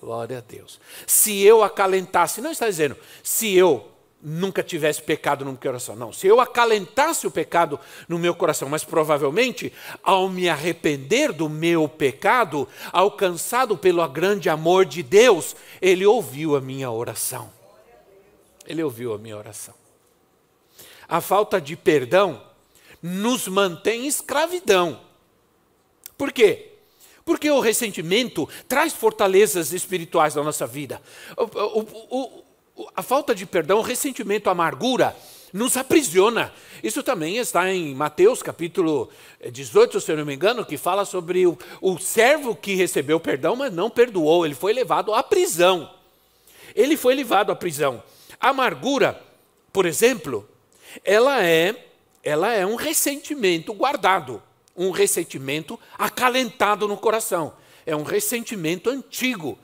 Glória 0.00 0.38
a 0.38 0.40
Deus. 0.42 0.78
Se 1.06 1.42
eu 1.42 1.62
acalentasse, 1.62 2.42
não 2.42 2.52
está 2.52 2.68
dizendo, 2.68 2.96
se 3.22 3.54
eu 3.54 3.93
nunca 4.24 4.62
tivesse 4.62 5.02
pecado 5.02 5.44
no 5.44 5.52
meu 5.52 5.60
coração, 5.60 5.94
não. 5.94 6.12
Se 6.12 6.26
eu 6.26 6.40
acalentasse 6.40 7.26
o 7.26 7.30
pecado 7.30 7.78
no 8.08 8.18
meu 8.18 8.34
coração, 8.34 8.68
mas 8.68 8.82
provavelmente, 8.82 9.70
ao 10.02 10.30
me 10.30 10.48
arrepender 10.48 11.30
do 11.30 11.48
meu 11.48 11.86
pecado, 11.86 12.66
alcançado 12.90 13.76
pelo 13.76 14.06
grande 14.08 14.48
amor 14.48 14.86
de 14.86 15.02
Deus, 15.02 15.54
Ele 15.80 16.06
ouviu 16.06 16.56
a 16.56 16.60
minha 16.60 16.90
oração. 16.90 17.52
Ele 18.66 18.82
ouviu 18.82 19.12
a 19.12 19.18
minha 19.18 19.36
oração. 19.36 19.74
A 21.06 21.20
falta 21.20 21.60
de 21.60 21.76
perdão 21.76 22.42
nos 23.02 23.46
mantém 23.46 24.04
em 24.04 24.06
escravidão. 24.06 24.98
Por 26.16 26.32
quê? 26.32 26.72
Porque 27.24 27.50
o 27.50 27.60
ressentimento 27.60 28.48
traz 28.66 28.92
fortalezas 28.92 29.72
espirituais 29.72 30.34
na 30.34 30.42
nossa 30.42 30.66
vida. 30.66 31.00
O, 31.36 31.42
o, 31.80 31.80
o, 32.10 32.43
a 32.94 33.02
falta 33.02 33.34
de 33.34 33.46
perdão, 33.46 33.78
o 33.78 33.82
ressentimento, 33.82 34.48
a 34.48 34.52
amargura, 34.52 35.16
nos 35.52 35.76
aprisiona. 35.76 36.52
Isso 36.82 37.02
também 37.02 37.36
está 37.36 37.72
em 37.72 37.94
Mateus 37.94 38.42
capítulo 38.42 39.08
18, 39.50 40.00
se 40.00 40.10
eu 40.10 40.16
não 40.16 40.26
me 40.26 40.34
engano, 40.34 40.66
que 40.66 40.76
fala 40.76 41.04
sobre 41.04 41.46
o, 41.46 41.56
o 41.80 41.98
servo 41.98 42.56
que 42.56 42.74
recebeu 42.74 43.20
perdão, 43.20 43.54
mas 43.54 43.72
não 43.72 43.88
perdoou. 43.88 44.44
Ele 44.44 44.54
foi 44.54 44.72
levado 44.72 45.14
à 45.14 45.22
prisão. 45.22 45.88
Ele 46.74 46.96
foi 46.96 47.14
levado 47.14 47.52
à 47.52 47.56
prisão. 47.56 48.02
A 48.40 48.48
amargura, 48.48 49.22
por 49.72 49.86
exemplo, 49.86 50.48
ela 51.04 51.44
é 51.44 51.84
ela 52.24 52.52
é 52.52 52.64
um 52.64 52.74
ressentimento 52.74 53.74
guardado, 53.74 54.42
um 54.74 54.90
ressentimento 54.90 55.78
acalentado 55.96 56.88
no 56.88 56.96
coração. 56.96 57.52
É 57.84 57.94
um 57.94 58.02
ressentimento 58.02 58.88
antigo 58.88 59.58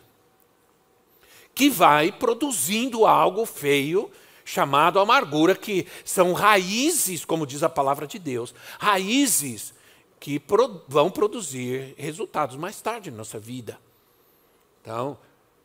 que 1.55 1.69
vai 1.69 2.13
produzindo 2.13 3.07
algo 3.07 3.45
feio 3.45 4.11
chamado 4.45 4.99
amargura, 4.99 5.55
que 5.55 5.87
são 6.05 6.33
raízes, 6.33 7.25
como 7.25 7.47
diz 7.47 7.63
a 7.63 7.69
palavra 7.69 8.07
de 8.07 8.19
Deus, 8.19 8.55
raízes 8.79 9.73
que 10.19 10.39
pro, 10.39 10.83
vão 10.89 11.11
produzir 11.11 11.95
resultados 11.97 12.57
mais 12.57 12.81
tarde 12.81 13.11
na 13.11 13.19
nossa 13.19 13.39
vida. 13.39 13.79
Então, 14.83 15.17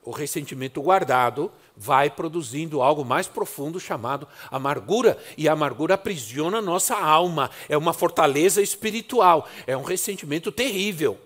o 0.03 0.11
ressentimento 0.11 0.81
guardado 0.81 1.51
vai 1.75 2.09
produzindo 2.09 2.81
algo 2.81 3.03
mais 3.03 3.27
profundo 3.27 3.79
chamado 3.79 4.27
amargura, 4.51 5.17
e 5.35 5.49
a 5.49 5.53
amargura 5.53 5.95
aprisiona 5.95 6.59
a 6.59 6.61
nossa 6.61 6.95
alma, 6.95 7.49
é 7.67 7.75
uma 7.75 7.91
fortaleza 7.91 8.61
espiritual, 8.61 9.47
é 9.65 9.75
um 9.75 9.83
ressentimento 9.83 10.51
terrível. 10.51 11.19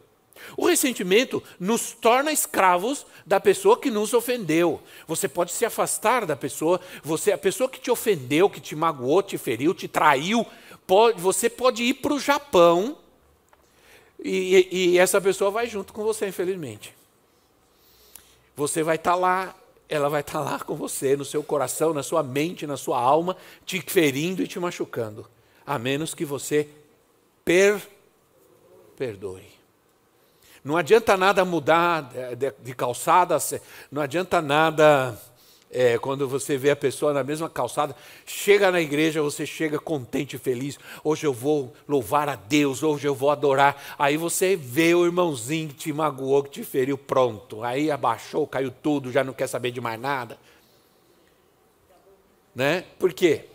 O 0.58 0.67
ressentimento 0.67 1.43
nos 1.60 1.91
torna 1.91 2.32
escravos 2.32 3.06
da 3.25 3.39
pessoa 3.39 3.80
que 3.80 3.91
nos 3.91 4.13
ofendeu. 4.13 4.82
Você 5.08 5.28
pode 5.28 5.52
se 5.52 5.65
afastar 5.65 6.25
da 6.25 6.36
pessoa, 6.36 6.80
você 7.04 7.32
a 7.32 7.38
pessoa 7.38 7.69
que 7.69 7.80
te 7.80 7.91
ofendeu, 7.91 8.49
que 8.49 8.60
te 8.60 8.75
magoou, 8.75 9.21
te 9.21 9.38
feriu, 9.38 9.73
te 9.73 9.88
traiu, 9.88 10.45
pode, 10.86 11.19
você 11.19 11.49
pode 11.49 11.84
ir 11.84 11.95
para 11.95 12.13
o 12.13 12.19
Japão 12.19 12.97
e, 14.21 14.67
e, 14.71 14.97
essa 14.97 15.21
pessoa 15.21 15.49
vai 15.49 15.67
junto 15.67 15.93
com 15.93 16.04
você, 16.04 16.28
infelizmente. 16.28 16.93
Você 18.56 18.84
vai 18.84 18.97
estar 18.97 19.12
tá 19.12 19.17
lá 19.17 19.56
ela 19.89 20.08
vai 20.08 20.21
estar 20.21 20.39
lá 20.39 20.60
com 20.60 20.75
você, 20.75 21.17
no 21.17 21.25
seu 21.25 21.41
coração, 21.41 21.95
na 21.95 22.04
sua 22.04 22.21
mente, 22.21 22.67
na 22.67 22.78
sua 22.78 23.02
alma, 23.02 23.36
te 23.65 23.82
ferindo 23.82 24.43
e 24.43 24.47
te 24.47 24.60
machucando, 24.60 25.28
a 25.65 25.80
menos 25.80 26.13
que 26.13 26.23
você 26.23 26.69
per 27.43 27.82
perdoe. 28.95 29.47
Não 30.63 30.76
adianta 30.76 31.15
nada 31.15 31.45
mudar 31.45 32.12
de, 32.62 32.74
calçada, 32.76 33.38
não 33.91 34.02
adianta 34.02 34.41
nada 34.41 35.17
é, 35.72 35.98
quando 36.00 36.28
você 36.28 36.58
vê 36.58 36.72
a 36.72 36.76
pessoa 36.76 37.13
na 37.13 37.24
mesma 37.24 37.50
calçada, 37.50 37.95
chega 38.26 38.72
na 38.72 38.82
igreja, 38.82 39.22
você 39.22 39.45
chega 39.45 39.78
contente 39.80 40.36
e 40.36 40.39
feliz. 40.39 40.80
Hoje 41.04 41.28
eu 41.28 41.34
vou 41.34 41.74
louvar 41.88 42.28
a 42.28 42.36
Deus, 42.36 42.82
hoje 42.82 43.08
eu 43.08 43.13
vou 43.13 43.30
adorar. 43.30 43.95
Aí 43.98 44.17
você 44.17 44.56
vê 44.56 44.93
o 44.95 45.06
irmãozinho 45.06 45.69
que 45.69 45.76
te 45.76 45.93
magoou, 45.93 46.43
que 46.43 46.50
te 46.50 46.63
feriu, 46.63 46.98
pronto. 46.98 47.63
Aí 47.63 47.91
abaixou, 47.91 48.48
caiu 48.48 48.72
tudo, 48.72 49.12
já 49.12 49.24
não 49.24 49.34
quer 49.34 49.48
saber 49.48 49.72
de 49.72 49.80
mais 49.80 50.00
nada. 50.00 50.38
Né? 52.56 52.84
Por 52.98 53.13
quê? 53.13 53.45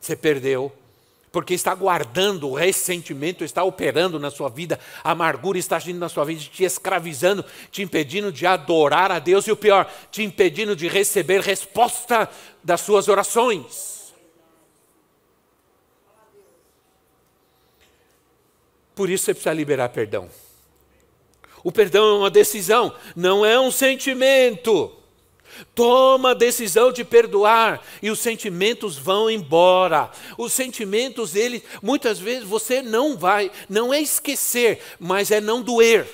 Você 0.00 0.14
perdeu 0.14 0.72
porque 1.30 1.54
está 1.54 1.74
guardando 1.74 2.48
o 2.48 2.54
ressentimento, 2.54 3.44
está 3.44 3.62
operando 3.62 4.18
na 4.18 4.30
sua 4.30 4.48
vida, 4.48 4.78
a 5.02 5.12
amargura 5.12 5.58
está 5.58 5.76
agindo 5.76 5.98
na 5.98 6.08
sua 6.08 6.24
vida, 6.24 6.40
te 6.40 6.64
escravizando, 6.64 7.44
te 7.70 7.82
impedindo 7.82 8.32
de 8.32 8.46
adorar 8.46 9.12
a 9.12 9.18
Deus 9.18 9.46
e 9.46 9.52
o 9.52 9.56
pior, 9.56 9.90
te 10.10 10.22
impedindo 10.22 10.74
de 10.74 10.88
receber 10.88 11.40
resposta 11.40 12.28
das 12.62 12.80
suas 12.80 13.08
orações. 13.08 14.12
Por 18.94 19.08
isso 19.08 19.26
você 19.26 19.34
precisa 19.34 19.52
liberar 19.52 19.90
perdão. 19.90 20.28
O 21.62 21.70
perdão 21.70 22.04
é 22.04 22.18
uma 22.18 22.30
decisão, 22.30 22.92
não 23.14 23.44
é 23.44 23.58
um 23.58 23.70
sentimento. 23.70 24.97
Toma 25.74 26.30
a 26.30 26.34
decisão 26.34 26.92
de 26.92 27.04
perdoar 27.04 27.82
e 28.02 28.10
os 28.10 28.18
sentimentos 28.18 28.96
vão 28.96 29.30
embora. 29.30 30.10
Os 30.36 30.52
sentimentos, 30.52 31.34
ele, 31.34 31.62
muitas 31.82 32.18
vezes 32.18 32.44
você 32.44 32.82
não 32.82 33.16
vai, 33.16 33.50
não 33.68 33.92
é 33.92 34.00
esquecer, 34.00 34.82
mas 34.98 35.30
é 35.30 35.40
não 35.40 35.62
doer. 35.62 36.06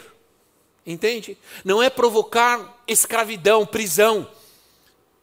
Entende? 0.87 1.39
Não 1.65 1.83
é 1.83 1.89
provocar 1.89 2.83
escravidão, 2.87 3.65
prisão. 3.65 4.29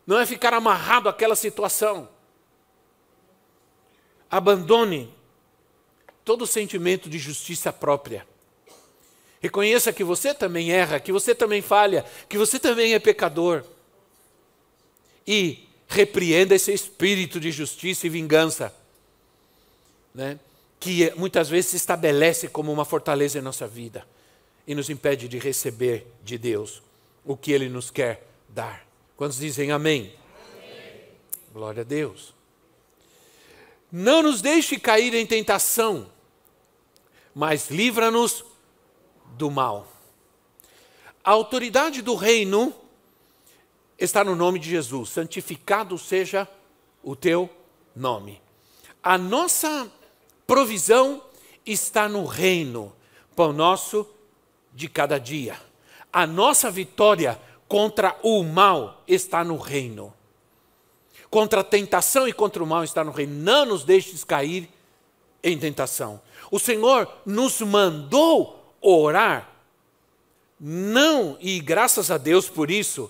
Não 0.05 0.19
é 0.19 0.25
ficar 0.25 0.53
amarrado 0.53 1.07
àquela 1.07 1.35
situação. 1.35 2.09
Abandone 4.29 5.13
todo 6.25 6.47
sentimento 6.47 7.09
de 7.09 7.19
justiça 7.19 7.71
própria. 7.71 8.25
Reconheça 9.41 9.91
que 9.91 10.03
você 10.03 10.33
também 10.33 10.71
erra, 10.71 10.99
que 10.99 11.11
você 11.11 11.33
também 11.33 11.61
falha, 11.61 12.05
que 12.29 12.37
você 12.37 12.59
também 12.59 12.93
é 12.93 12.99
pecador 12.99 13.63
e 15.25 15.67
repreenda 15.87 16.55
esse 16.55 16.71
espírito 16.71 17.39
de 17.39 17.51
justiça 17.51 18.07
e 18.07 18.09
vingança, 18.09 18.73
né? 20.13 20.39
que 20.79 21.13
muitas 21.15 21.47
vezes 21.47 21.71
se 21.71 21.77
estabelece 21.77 22.47
como 22.47 22.71
uma 22.71 22.85
fortaleza 22.85 23.37
em 23.37 23.41
nossa 23.41 23.67
vida 23.67 24.05
e 24.65 24.73
nos 24.73 24.89
impede 24.89 25.27
de 25.27 25.37
receber 25.37 26.07
de 26.23 26.37
Deus 26.37 26.81
o 27.23 27.37
que 27.37 27.51
Ele 27.51 27.69
nos 27.69 27.91
quer 27.91 28.27
dar. 28.49 28.85
Quantos 29.15 29.37
dizem 29.37 29.71
amém? 29.71 30.15
Glória 31.53 31.81
a 31.81 31.83
Deus. 31.83 32.33
Não 33.91 34.23
nos 34.23 34.41
deixe 34.41 34.79
cair 34.79 35.13
em 35.13 35.25
tentação, 35.25 36.09
mas 37.35 37.69
livra-nos 37.69 38.43
do 39.37 39.51
mal. 39.51 39.85
A 41.23 41.31
autoridade 41.31 42.01
do 42.01 42.15
reino 42.15 42.73
está 44.01 44.23
no 44.23 44.35
nome 44.35 44.59
de 44.59 44.69
Jesus. 44.69 45.09
Santificado 45.09 45.97
seja 45.97 46.47
o 47.01 47.15
teu 47.15 47.49
nome. 47.95 48.41
A 49.01 49.17
nossa 49.17 49.89
provisão 50.45 51.23
está 51.65 52.09
no 52.09 52.25
reino, 52.25 52.93
pão 53.35 53.53
nosso 53.53 54.05
de 54.73 54.89
cada 54.89 55.17
dia. 55.17 55.57
A 56.11 56.27
nossa 56.27 56.69
vitória 56.69 57.39
contra 57.67 58.17
o 58.21 58.43
mal 58.43 59.01
está 59.07 59.43
no 59.43 59.57
reino 59.57 60.13
contra 61.31 61.61
a 61.61 61.63
tentação 61.63 62.27
e 62.27 62.33
contra 62.33 62.61
o 62.61 62.67
mal 62.67 62.83
está 62.83 63.03
no 63.05 63.11
reino. 63.11 63.33
Não 63.33 63.65
nos 63.65 63.85
deixes 63.85 64.23
cair 64.23 64.69
em 65.41 65.57
tentação. 65.57 66.21
O 66.51 66.59
Senhor 66.59 67.09
nos 67.25 67.61
mandou 67.61 68.75
orar, 68.81 69.49
não, 70.59 71.37
e 71.39 71.59
graças 71.59 72.11
a 72.11 72.17
Deus 72.17 72.49
por 72.49 72.69
isso, 72.69 73.09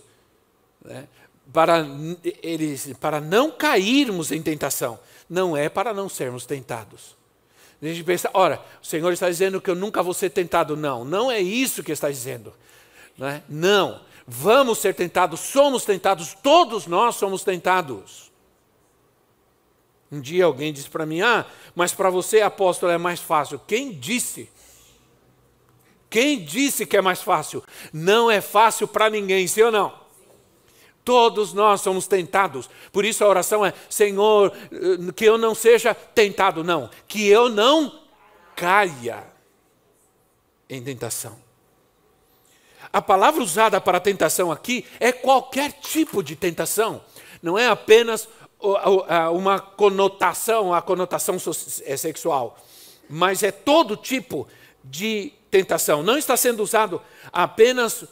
né, 0.84 1.08
para, 1.52 1.86
eles, 2.42 2.94
para 3.00 3.20
não 3.20 3.52
cairmos 3.52 4.32
em 4.32 4.42
tentação, 4.42 5.00
não 5.30 5.56
é 5.56 5.70
para 5.70 5.94
não 5.94 6.08
sermos 6.10 6.46
tentados. 6.46 7.16
A 7.82 7.86
gente 7.86 8.04
pensa, 8.04 8.30
ora, 8.34 8.64
o 8.82 8.86
Senhor 8.86 9.12
está 9.12 9.28
dizendo 9.28 9.60
que 9.60 9.70
eu 9.70 9.76
nunca 9.76 10.04
vou 10.04 10.14
ser 10.14 10.30
tentado. 10.30 10.78
Não, 10.78 11.04
não 11.04 11.32
é 11.32 11.40
isso 11.40 11.84
que 11.84 11.92
está 11.92 12.10
dizendo. 12.10 12.54
Não, 13.18 13.28
é? 13.28 13.44
não 13.50 14.02
vamos 14.28 14.80
ser 14.80 14.94
tentados, 14.94 15.40
somos 15.40 15.84
tentados, 15.84 16.34
todos 16.42 16.88
nós 16.88 17.16
somos 17.16 17.44
tentados. 17.44 18.32
Um 20.12 20.20
dia 20.20 20.46
alguém 20.46 20.74
disse 20.74 20.90
para 20.90 21.06
mim: 21.06 21.22
Ah, 21.22 21.46
mas 21.76 21.94
para 21.94 22.10
você, 22.10 22.42
apóstolo, 22.42 22.92
é 22.92 22.98
mais 22.98 23.20
fácil. 23.20 23.60
Quem 23.68 23.92
disse? 23.92 24.50
Quem 26.10 26.44
disse 26.44 26.86
que 26.86 26.98
é 26.98 27.02
mais 27.02 27.22
fácil? 27.22 27.64
Não 27.94 28.30
é 28.30 28.42
fácil 28.42 28.88
para 28.88 29.10
ninguém, 29.10 29.48
sim 29.48 29.62
ou 29.62 29.72
não? 29.72 30.01
Todos 31.04 31.54
nós 31.54 31.82
somos 31.82 32.08
tentados. 32.08 32.70
Por 32.92 33.06
isso 33.06 33.24
a 33.24 33.28
oração 33.28 33.66
é: 33.66 33.74
Senhor, 33.90 34.54
que 35.16 35.26
eu 35.26 35.38
não 35.38 35.56
seja 35.56 35.94
tentado, 35.94 36.64
não, 36.64 36.90
que 37.08 37.28
eu 37.28 37.50
não 37.50 38.02
caia 38.56 39.24
em 40.70 40.82
tentação. 40.84 41.38
A 42.94 43.02
palavra 43.02 43.42
usada 43.42 43.80
para 43.80 44.00
tentação 44.00 44.52
aqui 44.52 44.86
é 45.00 45.12
qualquer 45.12 45.72
tipo 45.72 46.22
de 46.22 46.36
tentação, 46.36 47.02
não 47.42 47.58
é 47.58 47.68
apenas 47.68 48.28
uma 49.34 49.60
conotação, 49.60 50.74
a 50.74 50.82
conotação 50.82 51.38
é 51.84 51.98
sexual, 51.98 52.58
mas 53.10 53.44
é 53.44 53.52
todo 53.52 53.98
tipo 53.98 54.48
de 54.84 55.34
tentação. 55.50 56.04
Não 56.04 56.18
está 56.18 56.38
sendo 56.38 56.62
usado 56.62 57.02
apenas 57.32 58.06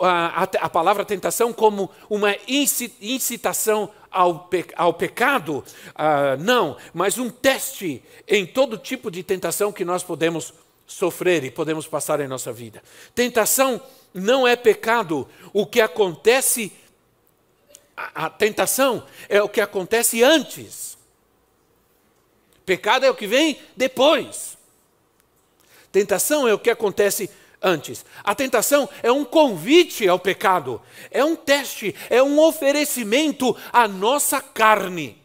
a, 0.00 0.68
palavra 0.68 1.04
tentação 1.04 1.52
como 1.52 1.90
uma 2.08 2.34
incitação 2.48 3.90
ao, 4.10 4.48
ao 4.74 4.94
pecado, 4.94 5.62
ah, 5.94 6.36
não, 6.38 6.76
mas 6.94 7.18
um 7.18 7.28
teste 7.28 8.02
em 8.26 8.46
todo 8.46 8.78
tipo 8.78 9.10
de 9.10 9.22
tentação 9.22 9.70
que 9.70 9.84
nós 9.84 10.02
podemos 10.02 10.54
sofrer 10.86 11.44
e 11.44 11.50
podemos 11.50 11.86
passar 11.86 12.18
em 12.20 12.26
nossa 12.26 12.50
vida. 12.50 12.82
Tentação 13.14 13.80
não 14.14 14.48
é 14.48 14.56
pecado. 14.56 15.28
O 15.52 15.66
que 15.66 15.82
acontece, 15.82 16.72
a, 17.94 18.26
a 18.26 18.30
tentação 18.30 19.06
é 19.28 19.42
o 19.42 19.48
que 19.48 19.60
acontece 19.60 20.22
antes. 20.22 20.96
Pecado 22.64 23.04
é 23.04 23.10
o 23.10 23.14
que 23.14 23.26
vem 23.26 23.60
depois. 23.76 24.56
Tentação 25.92 26.48
é 26.48 26.54
o 26.54 26.58
que 26.58 26.70
acontece 26.70 27.30
antes. 27.62 28.04
A 28.22 28.34
tentação 28.34 28.88
é 29.02 29.10
um 29.10 29.24
convite 29.24 30.06
ao 30.08 30.18
pecado, 30.18 30.80
é 31.10 31.24
um 31.24 31.36
teste, 31.36 31.94
é 32.08 32.22
um 32.22 32.38
oferecimento 32.38 33.56
à 33.72 33.86
nossa 33.88 34.40
carne. 34.40 35.18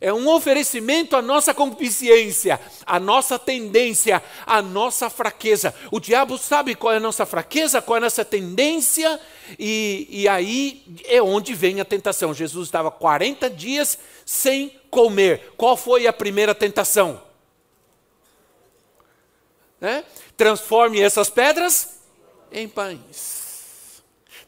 É 0.00 0.12
um 0.12 0.28
oferecimento 0.28 1.16
à 1.16 1.22
nossa 1.22 1.52
concupiscência, 1.52 2.60
à 2.86 3.00
nossa 3.00 3.36
tendência, 3.36 4.22
à 4.46 4.62
nossa 4.62 5.10
fraqueza. 5.10 5.74
O 5.90 5.98
diabo 5.98 6.38
sabe 6.38 6.76
qual 6.76 6.94
é 6.94 6.98
a 6.98 7.00
nossa 7.00 7.26
fraqueza, 7.26 7.82
qual 7.82 7.96
é 7.96 7.98
a 7.98 8.02
nossa 8.02 8.24
tendência, 8.24 9.18
e, 9.58 10.06
e 10.08 10.28
aí 10.28 10.84
é 11.04 11.20
onde 11.20 11.52
vem 11.52 11.80
a 11.80 11.84
tentação. 11.84 12.32
Jesus 12.32 12.68
estava 12.68 12.92
40 12.92 13.50
dias 13.50 13.98
sem 14.24 14.72
comer. 14.88 15.52
Qual 15.56 15.76
foi 15.76 16.06
a 16.06 16.12
primeira 16.12 16.54
tentação? 16.54 17.27
Né? 19.80 20.04
Transforme 20.36 21.00
essas 21.00 21.30
pedras 21.30 22.00
em 22.50 22.68
pães 22.68 23.38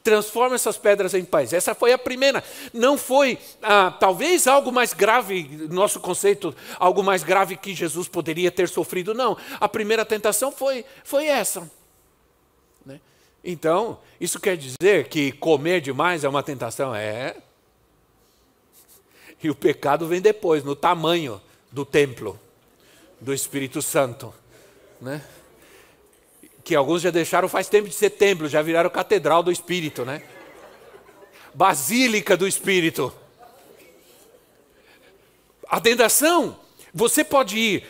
transforma 0.03 0.55
essas 0.55 0.77
pedras 0.77 1.15
em 1.15 1.25
pães. 1.25 1.53
Essa 1.53 1.75
foi 1.75 1.93
a 1.93 1.99
primeira. 1.99 2.43
Não 2.73 2.97
foi, 2.97 3.39
ah, 3.63 3.91
talvez, 3.91 4.47
algo 4.47 4.73
mais 4.73 4.93
grave, 4.93 5.69
nosso 5.71 6.01
conceito, 6.01 6.55
algo 6.79 7.03
mais 7.03 7.23
grave 7.23 7.57
que 7.57 7.75
Jesus 7.75 8.09
poderia 8.09 8.51
ter 8.51 8.69
sofrido. 8.69 9.15
Não. 9.15 9.37
A 9.61 9.69
primeira 9.69 10.05
tentação 10.05 10.51
foi, 10.51 10.85
foi 11.05 11.27
essa. 11.27 11.71
Né? 12.85 13.01
Então, 13.45 13.99
isso 14.21 14.41
quer 14.41 14.57
dizer 14.57 15.09
que 15.09 15.33
comer 15.33 15.81
demais 15.81 16.25
é 16.25 16.29
uma 16.29 16.43
tentação? 16.43 16.95
É. 16.95 17.37
E 19.43 19.49
o 19.51 19.55
pecado 19.55 20.07
vem 20.07 20.21
depois, 20.21 20.63
no 20.63 20.77
tamanho 20.77 21.41
do 21.71 21.85
templo, 21.85 22.39
do 23.21 23.33
Espírito 23.33 23.81
Santo. 23.81 24.35
Né? 25.01 25.23
que 26.71 26.75
alguns 26.77 27.03
já 27.03 27.11
deixaram 27.11 27.49
faz 27.49 27.69
tempo 27.69 27.89
de 27.89 27.95
ser 27.97 28.11
templo, 28.11 28.49
já 28.49 28.63
viraram 28.63 28.89
catedral 28.91 29.43
do 29.43 29.51
Espírito, 29.51 30.05
né? 30.05 30.23
Basílica 31.53 32.37
do 32.37 32.47
Espírito. 32.47 33.13
A 35.69 35.81
tentação, 35.81 36.57
você 36.95 37.25
pode 37.25 37.59
ir. 37.59 37.85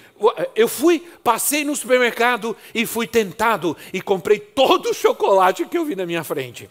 Eu 0.55 0.67
fui, 0.67 1.01
passei 1.23 1.63
no 1.63 1.77
supermercado 1.77 2.57
e 2.75 2.87
fui 2.87 3.07
tentado 3.07 3.77
e 3.93 4.01
comprei 4.01 4.39
todo 4.39 4.91
o 4.91 4.95
chocolate 4.95 5.67
que 5.67 5.77
eu 5.77 5.85
vi 5.85 5.97
na 5.97 6.07
minha 6.07 6.25
frente. 6.25 6.71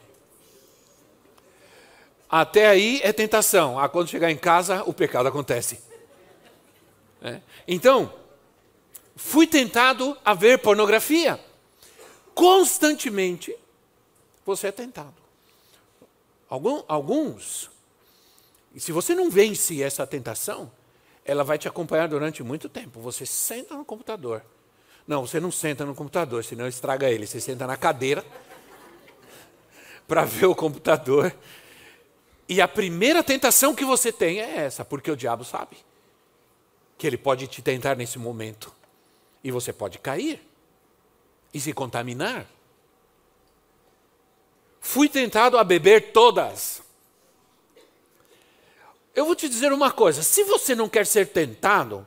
Até 2.28 2.67
aí 2.69 3.02
é 3.04 3.13
tentação. 3.13 3.80
Ah, 3.80 3.88
quando 3.88 4.08
chegar 4.08 4.32
em 4.32 4.38
casa, 4.38 4.84
o 4.86 4.93
pecado 4.93 5.28
acontece. 5.28 5.80
É. 7.21 7.39
Então, 7.67 8.13
fui 9.19 9.45
tentado 9.45 10.17
a 10.23 10.34
ver 10.34 10.60
pornografia 10.60 11.39
constantemente 12.34 13.53
você 14.45 14.67
é 14.67 14.71
tentado. 14.71 15.13
Algum, 16.49 16.82
alguns, 16.88 17.69
e 18.73 18.79
se 18.79 18.93
você 18.93 19.13
não 19.13 19.29
vence 19.29 19.84
essa 19.84 20.08
tentação, 20.08 20.71
ela 21.25 21.43
vai 21.43 21.58
te 21.58 21.67
acompanhar 21.67 22.08
durante 22.08 22.41
muito 22.41 22.69
tempo. 22.69 23.01
Você 23.01 23.25
senta 23.25 23.75
no 23.75 23.84
computador. 23.84 24.41
Não, 25.05 25.27
você 25.27 25.38
não 25.38 25.51
senta 25.51 25.86
no 25.86 25.93
computador, 25.93 26.45
senão 26.45 26.65
estraga 26.65 27.10
ele. 27.10 27.27
Você 27.27 27.41
senta 27.41 27.67
na 27.67 27.75
cadeira 27.75 28.25
para 30.08 30.23
ver 30.23 30.45
o 30.45 30.55
computador. 30.55 31.36
E 32.47 32.62
a 32.62 32.69
primeira 32.69 33.21
tentação 33.21 33.75
que 33.75 33.84
você 33.84 34.13
tem 34.13 34.39
é 34.39 34.60
essa, 34.60 34.86
porque 34.86 35.12
o 35.12 35.17
diabo 35.17 35.43
sabe 35.43 35.75
que 36.97 37.05
ele 37.05 37.17
pode 37.17 37.47
te 37.47 37.62
tentar 37.62 37.97
nesse 37.97 38.17
momento. 38.17 38.78
E 39.43 39.52
você 39.52 39.71
pode 39.71 39.99
cair 39.99 40.41
e 41.54 41.60
se 41.60 41.73
contaminar. 41.73 42.45
Fui 44.80 45.08
tentado 45.08 45.58
a 45.58 45.63
beber 45.63 46.12
todas. 46.12 46.82
Eu 49.15 49.25
vou 49.25 49.36
te 49.36 49.49
dizer 49.49 49.71
uma 49.71 49.91
coisa: 49.91 50.23
se 50.23 50.43
você 50.43 50.75
não 50.75 50.89
quer 50.89 51.06
ser 51.06 51.28
tentado 51.28 52.06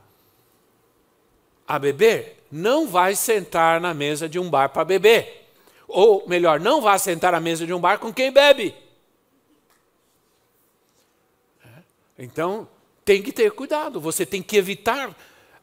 a 1.67 1.77
beber, 1.79 2.43
não 2.51 2.87
vai 2.87 3.15
sentar 3.15 3.79
na 3.79 3.93
mesa 3.93 4.27
de 4.27 4.39
um 4.39 4.49
bar 4.49 4.69
para 4.69 4.85
beber. 4.85 5.49
Ou 5.87 6.27
melhor, 6.27 6.59
não 6.59 6.81
vá 6.81 6.97
sentar 6.97 7.33
à 7.33 7.39
mesa 7.39 7.65
de 7.65 7.73
um 7.73 7.79
bar 7.79 7.99
com 7.99 8.13
quem 8.13 8.31
bebe. 8.31 8.75
Então, 12.17 12.67
tem 13.03 13.21
que 13.21 13.31
ter 13.31 13.51
cuidado, 13.51 13.99
você 13.99 14.25
tem 14.25 14.41
que 14.41 14.55
evitar 14.55 15.15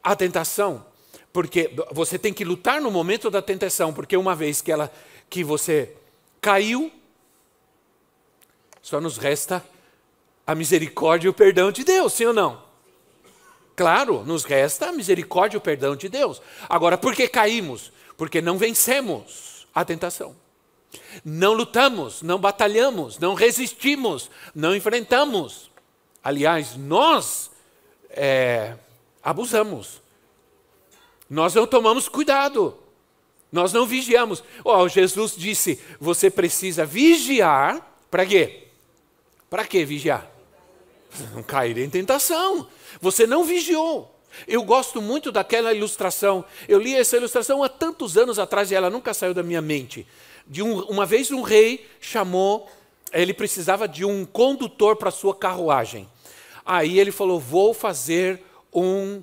a 0.03 0.17
tentação. 0.17 0.89
Porque 1.33 1.71
você 1.93 2.19
tem 2.19 2.33
que 2.33 2.45
lutar 2.45 2.81
no 2.81 2.90
momento 2.90 3.31
da 3.31 3.40
tentação, 3.40 3.93
porque 3.93 4.16
uma 4.16 4.35
vez 4.35 4.61
que 4.61 4.73
ela 4.73 4.93
que 5.29 5.45
você 5.45 5.95
caiu, 6.40 6.90
só 8.83 9.01
nos 9.01 9.16
resta 9.16 9.64
a 10.47 10.55
misericórdia 10.55 11.29
e 11.29 11.31
o 11.31 11.35
perdão 11.35 11.71
de 11.71 11.85
Deus, 11.85 12.12
sim 12.12 12.25
ou 12.25 12.33
não? 12.33 12.62
Claro, 13.77 14.25
nos 14.25 14.45
resta 14.45 14.88
a 14.88 14.93
misericórdia 14.93 15.57
e 15.57 15.59
o 15.59 15.61
perdão 15.61 15.95
de 15.95 16.09
Deus. 16.09 16.43
Agora, 16.69 16.99
por 16.99 17.14
que 17.14 17.29
caímos? 17.29 17.93
Porque 18.16 18.43
não 18.43 18.59
vencemos 18.59 19.66
a 19.73 19.85
tentação. 19.85 20.35
Não 21.25 21.53
lutamos, 21.53 22.21
não 22.21 22.38
batalhamos, 22.38 23.19
não 23.19 23.35
resistimos, 23.35 24.29
não 24.55 24.75
enfrentamos 24.75 25.71
Aliás, 26.23 26.77
nós 26.77 27.51
é, 28.11 28.77
abusamos. 29.23 30.00
Nós 31.31 31.55
não 31.55 31.64
tomamos 31.64 32.09
cuidado. 32.09 32.77
Nós 33.53 33.73
não 33.73 33.87
vigiamos. 33.87 34.43
Oh, 34.64 34.88
Jesus 34.88 35.35
disse: 35.37 35.81
você 36.01 36.29
precisa 36.29 36.85
vigiar. 36.85 37.87
Para 38.11 38.27
quê? 38.27 38.66
Para 39.49 39.64
que 39.64 39.85
vigiar? 39.85 40.29
Não 41.33 41.43
cair 41.43 41.79
em 41.79 41.88
tentação. 41.88 42.66
Você 43.01 43.27
não 43.27 43.45
vigiou. 43.45 44.16
Eu 44.47 44.62
gosto 44.62 45.01
muito 45.01 45.31
daquela 45.33 45.73
ilustração. 45.73 46.45
Eu 46.69 46.79
li 46.79 46.95
essa 46.95 47.16
ilustração 47.16 47.62
há 47.62 47.69
tantos 47.69 48.16
anos 48.16 48.38
atrás 48.38 48.71
e 48.71 48.75
ela 48.75 48.90
nunca 48.90 49.14
saiu 49.14 49.35
da 49.35 49.43
minha 49.43 49.62
mente. 49.62 50.07
De 50.47 50.62
um, 50.62 50.81
uma 50.83 51.07
vez 51.07 51.31
um 51.31 51.43
rei 51.43 51.88
chamou, 52.01 52.69
ele 53.12 53.35
precisava 53.35 53.87
de 53.88 54.05
um 54.05 54.25
condutor 54.25 54.97
para 54.97 55.11
sua 55.11 55.35
carruagem. 55.35 56.09
Aí 56.64 56.99
ele 56.99 57.11
falou: 57.11 57.40
vou 57.40 57.75
fazer 57.75 58.43
um, 58.73 59.23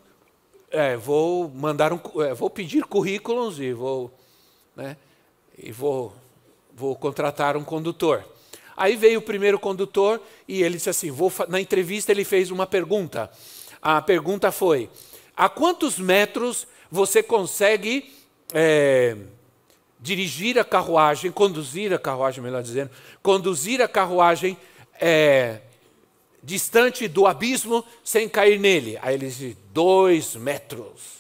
é, 0.72 0.98
vou 0.98 1.50
mandar 1.50 1.94
um, 1.94 2.00
é, 2.22 2.34
vou 2.34 2.50
pedir 2.50 2.84
currículos 2.84 3.60
e 3.60 3.74
vou, 3.74 4.12
né, 4.76 4.98
e 5.58 5.72
vou, 5.72 6.14
vou 6.74 6.96
contratar 6.96 7.56
um 7.56 7.64
condutor. 7.64 8.24
Aí 8.76 8.96
veio 8.96 9.20
o 9.20 9.24
primeiro 9.24 9.58
condutor 9.58 10.22
e 10.48 10.62
ele 10.62 10.76
disse 10.76 10.90
assim: 10.90 11.10
vou, 11.10 11.32
na 11.48 11.60
entrevista 11.60 12.12
ele 12.12 12.24
fez 12.24 12.52
uma 12.52 12.68
pergunta. 12.68 13.30
A 13.82 14.02
pergunta 14.02 14.52
foi: 14.52 14.90
a 15.36 15.50
quantos 15.50 15.98
metros 15.98 16.68
você 16.92 17.24
consegue 17.24 18.14
é, 18.54 19.18
dirigir 20.00 20.60
a 20.60 20.64
carruagem, 20.64 21.32
conduzir 21.32 21.92
a 21.94 22.00
carruagem, 22.00 22.44
melhor 22.44 22.62
dizendo, 22.62 22.92
conduzir 23.24 23.82
a 23.82 23.88
carruagem 23.88 24.58
é, 25.00 25.62
distante 26.48 27.08
do 27.08 27.28
abismo 27.28 27.84
sem 28.04 28.28
cair 28.28 28.60
nele? 28.60 28.98
Aí 29.02 29.14
ele 29.14 29.28
disse: 29.28 29.56
dois 29.72 30.36
metros. 30.36 31.18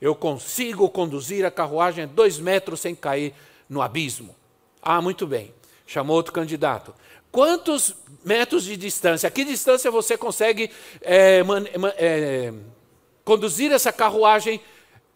Eu 0.00 0.14
consigo 0.14 0.88
conduzir 0.88 1.44
a 1.44 1.50
carruagem 1.50 2.04
a 2.04 2.06
dois 2.06 2.38
metros 2.38 2.80
sem 2.80 2.94
cair 2.94 3.34
no 3.68 3.82
abismo. 3.82 4.36
Ah, 4.80 5.02
muito 5.02 5.26
bem 5.26 5.52
chamou 5.90 6.14
outro 6.14 6.32
candidato. 6.32 6.94
Quantos 7.32 7.96
metros 8.24 8.62
de 8.62 8.76
distância? 8.76 9.26
A 9.26 9.30
que 9.30 9.44
distância 9.44 9.90
você 9.90 10.16
consegue 10.16 10.70
é, 11.00 11.42
man, 11.42 11.64
é, 11.96 12.52
conduzir 13.24 13.72
essa 13.72 13.92
carruagem 13.92 14.60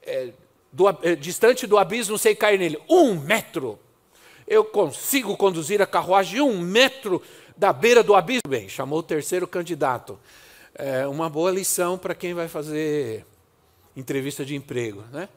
é, 0.02 0.30
do, 0.72 0.88
é, 0.88 1.14
distante 1.14 1.64
do 1.64 1.78
abismo 1.78 2.18
sem 2.18 2.34
cair 2.34 2.58
nele? 2.58 2.78
Um 2.90 3.14
metro. 3.14 3.78
Eu 4.48 4.64
consigo 4.64 5.36
conduzir 5.36 5.80
a 5.80 5.86
carruagem 5.86 6.40
um 6.40 6.58
metro 6.58 7.22
da 7.56 7.72
beira 7.72 8.02
do 8.02 8.14
abismo? 8.14 8.48
Bem, 8.48 8.68
chamou 8.68 8.98
o 8.98 9.02
terceiro 9.02 9.46
candidato. 9.46 10.18
É 10.74 11.06
uma 11.06 11.30
boa 11.30 11.50
lição 11.50 11.96
para 11.96 12.14
quem 12.14 12.34
vai 12.34 12.48
fazer 12.48 13.24
entrevista 13.96 14.44
de 14.44 14.56
emprego, 14.56 15.04
né? 15.12 15.28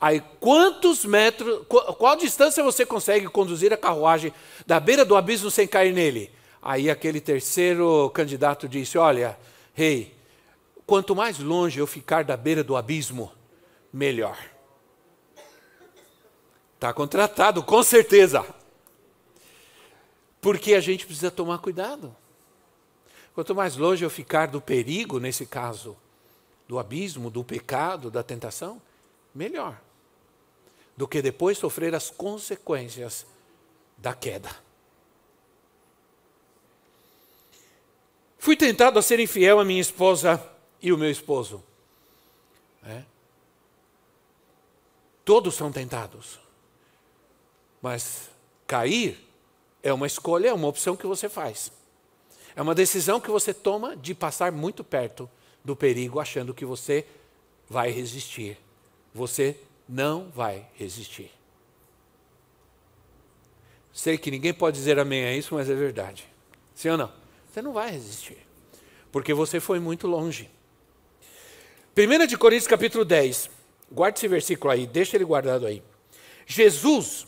Aí, 0.00 0.22
quantos 0.38 1.04
metros, 1.04 1.64
qual, 1.68 1.94
qual 1.94 2.16
distância 2.16 2.62
você 2.62 2.86
consegue 2.86 3.26
conduzir 3.28 3.72
a 3.72 3.76
carruagem 3.76 4.32
da 4.64 4.78
beira 4.78 5.04
do 5.04 5.16
abismo 5.16 5.50
sem 5.50 5.66
cair 5.66 5.92
nele? 5.92 6.30
Aí, 6.62 6.88
aquele 6.88 7.20
terceiro 7.20 8.10
candidato 8.10 8.68
disse: 8.68 8.96
Olha, 8.96 9.36
rei, 9.74 10.14
quanto 10.86 11.16
mais 11.16 11.38
longe 11.38 11.80
eu 11.80 11.86
ficar 11.86 12.22
da 12.24 12.36
beira 12.36 12.62
do 12.62 12.76
abismo, 12.76 13.32
melhor. 13.92 14.38
Está 16.74 16.92
contratado, 16.92 17.62
com 17.62 17.82
certeza. 17.82 18.44
Porque 20.40 20.74
a 20.74 20.80
gente 20.80 21.04
precisa 21.04 21.30
tomar 21.30 21.58
cuidado. 21.58 22.14
Quanto 23.34 23.54
mais 23.54 23.76
longe 23.76 24.04
eu 24.04 24.10
ficar 24.10 24.46
do 24.46 24.60
perigo, 24.60 25.18
nesse 25.18 25.46
caso, 25.46 25.96
do 26.66 26.78
abismo, 26.78 27.30
do 27.30 27.44
pecado, 27.44 28.10
da 28.10 28.22
tentação, 28.22 28.80
melhor 29.34 29.80
do 30.98 31.06
que 31.06 31.22
depois 31.22 31.56
sofrer 31.56 31.94
as 31.94 32.10
consequências 32.10 33.24
da 33.96 34.12
queda. 34.12 34.50
Fui 38.36 38.56
tentado 38.56 38.98
a 38.98 39.02
ser 39.02 39.20
infiel 39.20 39.60
a 39.60 39.64
minha 39.64 39.80
esposa 39.80 40.44
e 40.82 40.92
o 40.92 40.98
meu 40.98 41.08
esposo. 41.08 41.62
É. 42.82 43.04
Todos 45.24 45.54
são 45.54 45.70
tentados. 45.70 46.40
Mas 47.80 48.28
cair 48.66 49.24
é 49.82 49.92
uma 49.92 50.06
escolha, 50.06 50.48
é 50.48 50.52
uma 50.52 50.68
opção 50.68 50.96
que 50.96 51.06
você 51.06 51.28
faz. 51.28 51.72
É 52.56 52.62
uma 52.62 52.74
decisão 52.74 53.20
que 53.20 53.30
você 53.30 53.54
toma 53.54 53.96
de 53.96 54.14
passar 54.14 54.50
muito 54.50 54.82
perto 54.82 55.30
do 55.64 55.76
perigo, 55.76 56.18
achando 56.18 56.52
que 56.54 56.64
você 56.64 57.06
vai 57.68 57.90
resistir. 57.90 58.58
Você 59.14 59.56
não 59.88 60.28
vai 60.28 60.66
resistir. 60.74 61.30
Sei 63.92 64.18
que 64.18 64.30
ninguém 64.30 64.52
pode 64.52 64.76
dizer 64.76 64.98
amém 64.98 65.24
a 65.24 65.36
isso, 65.36 65.54
mas 65.54 65.70
é 65.70 65.74
verdade. 65.74 66.26
Sim 66.74 66.90
ou 66.90 66.96
não? 66.96 67.12
Você 67.48 67.62
não 67.62 67.72
vai 67.72 67.90
resistir. 67.90 68.38
Porque 69.12 69.32
você 69.32 69.60
foi 69.60 69.78
muito 69.78 70.06
longe. 70.06 70.50
1 71.96 72.26
de 72.26 72.36
Coríntios 72.36 72.68
capítulo 72.68 73.04
10. 73.04 73.50
Guarde 73.90 74.18
esse 74.18 74.28
versículo 74.28 74.72
aí, 74.72 74.86
deixa 74.86 75.16
ele 75.16 75.24
guardado 75.24 75.64
aí. 75.64 75.82
Jesus, 76.44 77.26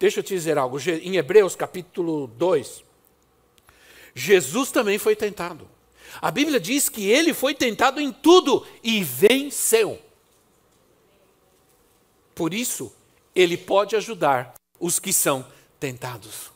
deixa 0.00 0.20
eu 0.20 0.24
te 0.24 0.34
dizer 0.34 0.56
algo, 0.56 0.78
em 0.80 1.16
Hebreus 1.16 1.54
capítulo 1.54 2.26
2, 2.26 2.82
Jesus 4.14 4.72
também 4.72 4.96
foi 4.96 5.14
tentado. 5.14 5.68
A 6.22 6.30
Bíblia 6.30 6.58
diz 6.58 6.88
que 6.88 7.08
ele 7.08 7.34
foi 7.34 7.54
tentado 7.54 8.00
em 8.00 8.10
tudo 8.10 8.66
e 8.82 9.04
venceu. 9.04 10.00
Por 12.34 12.54
isso, 12.54 12.90
ele 13.34 13.58
pode 13.58 13.94
ajudar 13.94 14.54
os 14.80 14.98
que 14.98 15.12
são 15.12 15.46
tentados. 15.78 16.50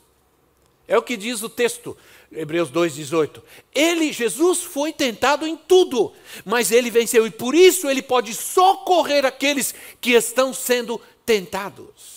É 0.87 0.97
o 0.97 1.03
que 1.03 1.15
diz 1.15 1.43
o 1.43 1.49
texto, 1.49 1.95
Hebreus 2.31 2.71
2,18. 2.71 3.43
Ele, 3.73 4.11
Jesus, 4.11 4.63
foi 4.63 4.91
tentado 4.91 5.45
em 5.45 5.55
tudo, 5.55 6.13
mas 6.43 6.71
ele 6.71 6.89
venceu, 6.89 7.27
e 7.27 7.31
por 7.31 7.53
isso 7.53 7.87
ele 7.87 8.01
pode 8.01 8.33
socorrer 8.33 9.23
aqueles 9.23 9.75
que 10.01 10.13
estão 10.13 10.51
sendo 10.51 10.99
tentados. 11.23 12.14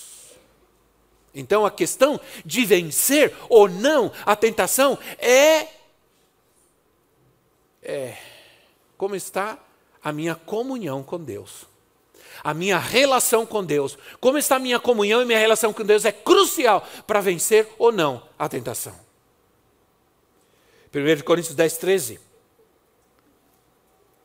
Então 1.38 1.64
a 1.64 1.70
questão 1.70 2.20
de 2.44 2.64
vencer 2.64 3.35
ou 3.48 3.68
não 3.68 4.12
a 4.27 4.35
tentação 4.35 4.98
é, 5.18 5.68
é 7.83 8.16
como 8.96 9.14
está 9.14 9.59
a 10.03 10.12
minha 10.12 10.35
comunhão 10.35 11.03
com 11.03 11.18
Deus 11.18 11.66
a 12.42 12.55
minha 12.55 12.79
relação 12.79 13.44
com 13.44 13.64
Deus, 13.64 13.98
como 14.20 14.38
está 14.38 14.57
a 14.57 14.61
minha 14.61 14.79
comunhão 14.79 15.20
e 15.20 15.24
minha 15.24 15.38
relação 15.38 15.72
com 15.72 15.85
Deus 15.85 16.05
é 16.05 16.12
crucial 16.12 16.87
para 17.07 17.20
vencer 17.20 17.68
ou 17.79 17.90
não 17.90 18.22
a 18.38 18.48
tentação. 18.48 18.94
1 20.94 21.22
Coríntios 21.24 21.55
10, 21.55 21.77
13. 21.79 22.20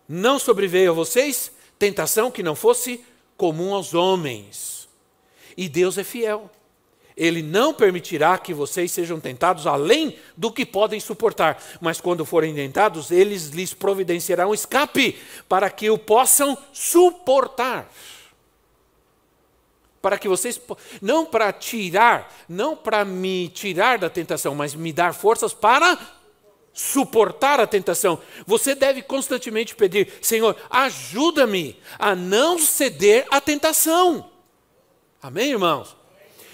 Não 0.07 0.37
sobreveio 0.37 0.91
a 0.91 0.93
vocês 0.93 1.51
tentação 1.77 2.31
que 2.31 2.43
não 2.43 2.55
fosse 2.55 3.03
comum 3.35 3.73
aos 3.73 3.93
homens. 3.93 4.87
E 5.57 5.67
Deus 5.67 5.97
é 5.97 6.03
fiel. 6.03 6.49
Ele 7.15 7.43
não 7.43 7.73
permitirá 7.73 8.37
que 8.37 8.53
vocês 8.53 8.91
sejam 8.91 9.19
tentados 9.19 9.67
além 9.67 10.17
do 10.35 10.51
que 10.51 10.65
podem 10.65 10.99
suportar, 10.99 11.61
mas 11.79 12.01
quando 12.01 12.25
forem 12.25 12.53
tentados, 12.55 13.11
eles 13.11 13.49
lhes 13.49 13.73
providenciarão 13.73 14.49
um 14.49 14.53
escape 14.53 15.17
para 15.47 15.69
que 15.69 15.89
o 15.89 15.97
possam 15.97 16.57
suportar. 16.71 17.89
Para 20.01 20.17
que 20.17 20.27
vocês, 20.27 20.59
não 21.01 21.25
para 21.25 21.53
tirar, 21.53 22.33
não 22.49 22.75
para 22.75 23.05
me 23.05 23.47
tirar 23.49 23.97
da 23.97 24.09
tentação, 24.09 24.53
mas 24.53 24.75
me 24.75 24.91
dar 24.91 25.13
forças 25.13 25.53
para 25.53 25.97
suportar 26.73 27.59
a 27.59 27.67
tentação. 27.67 28.19
Você 28.45 28.75
deve 28.75 29.01
constantemente 29.01 29.75
pedir: 29.75 30.11
Senhor, 30.21 30.57
ajuda-me 30.69 31.79
a 31.97 32.15
não 32.15 32.59
ceder 32.59 33.25
à 33.29 33.39
tentação. 33.39 34.29
Amém, 35.21 35.51
irmãos? 35.51 35.95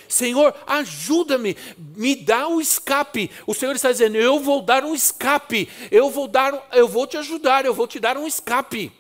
Senhor, 0.10 0.56
ajuda-me, 0.66 1.56
me 1.78 2.16
dá 2.16 2.48
um 2.48 2.60
escape. 2.60 3.30
O 3.46 3.54
Senhor 3.54 3.76
está 3.76 3.92
dizendo: 3.92 4.18
eu 4.18 4.40
vou 4.40 4.62
dar 4.62 4.84
um 4.84 4.96
escape, 4.96 5.70
eu 5.92 6.10
vou 6.10 6.28
dar, 6.28 6.68
eu 6.74 6.88
vou 6.88 7.06
te 7.06 7.16
ajudar, 7.16 7.64
eu 7.64 7.76
vou 7.76 7.88
te 7.88 8.00
dar 8.00 8.18
um 8.18 8.26
escape. 8.26 8.92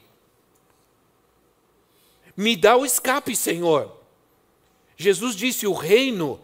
Me 2.37 2.55
dá 2.55 2.77
o 2.77 2.85
escape, 2.85 3.35
Senhor. 3.35 3.97
Jesus 4.95 5.35
disse: 5.35 5.65
o 5.65 5.73
reino 5.73 6.39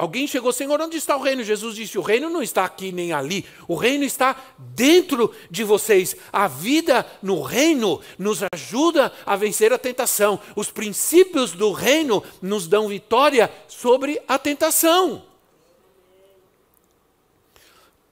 Alguém 0.00 0.26
chegou, 0.26 0.50
Senhor, 0.50 0.80
onde 0.80 0.96
está 0.96 1.14
o 1.14 1.20
reino? 1.20 1.44
Jesus 1.44 1.76
disse: 1.76 1.98
O 1.98 2.02
reino 2.02 2.30
não 2.30 2.42
está 2.42 2.64
aqui 2.64 2.90
nem 2.90 3.12
ali, 3.12 3.44
o 3.68 3.74
reino 3.74 4.02
está 4.02 4.34
dentro 4.56 5.30
de 5.50 5.62
vocês. 5.62 6.16
A 6.32 6.48
vida 6.48 7.04
no 7.22 7.42
reino 7.42 8.00
nos 8.18 8.40
ajuda 8.54 9.12
a 9.26 9.36
vencer 9.36 9.74
a 9.74 9.78
tentação. 9.78 10.40
Os 10.56 10.70
princípios 10.70 11.52
do 11.52 11.72
reino 11.72 12.24
nos 12.40 12.66
dão 12.66 12.88
vitória 12.88 13.52
sobre 13.68 14.22
a 14.26 14.38
tentação. 14.38 15.30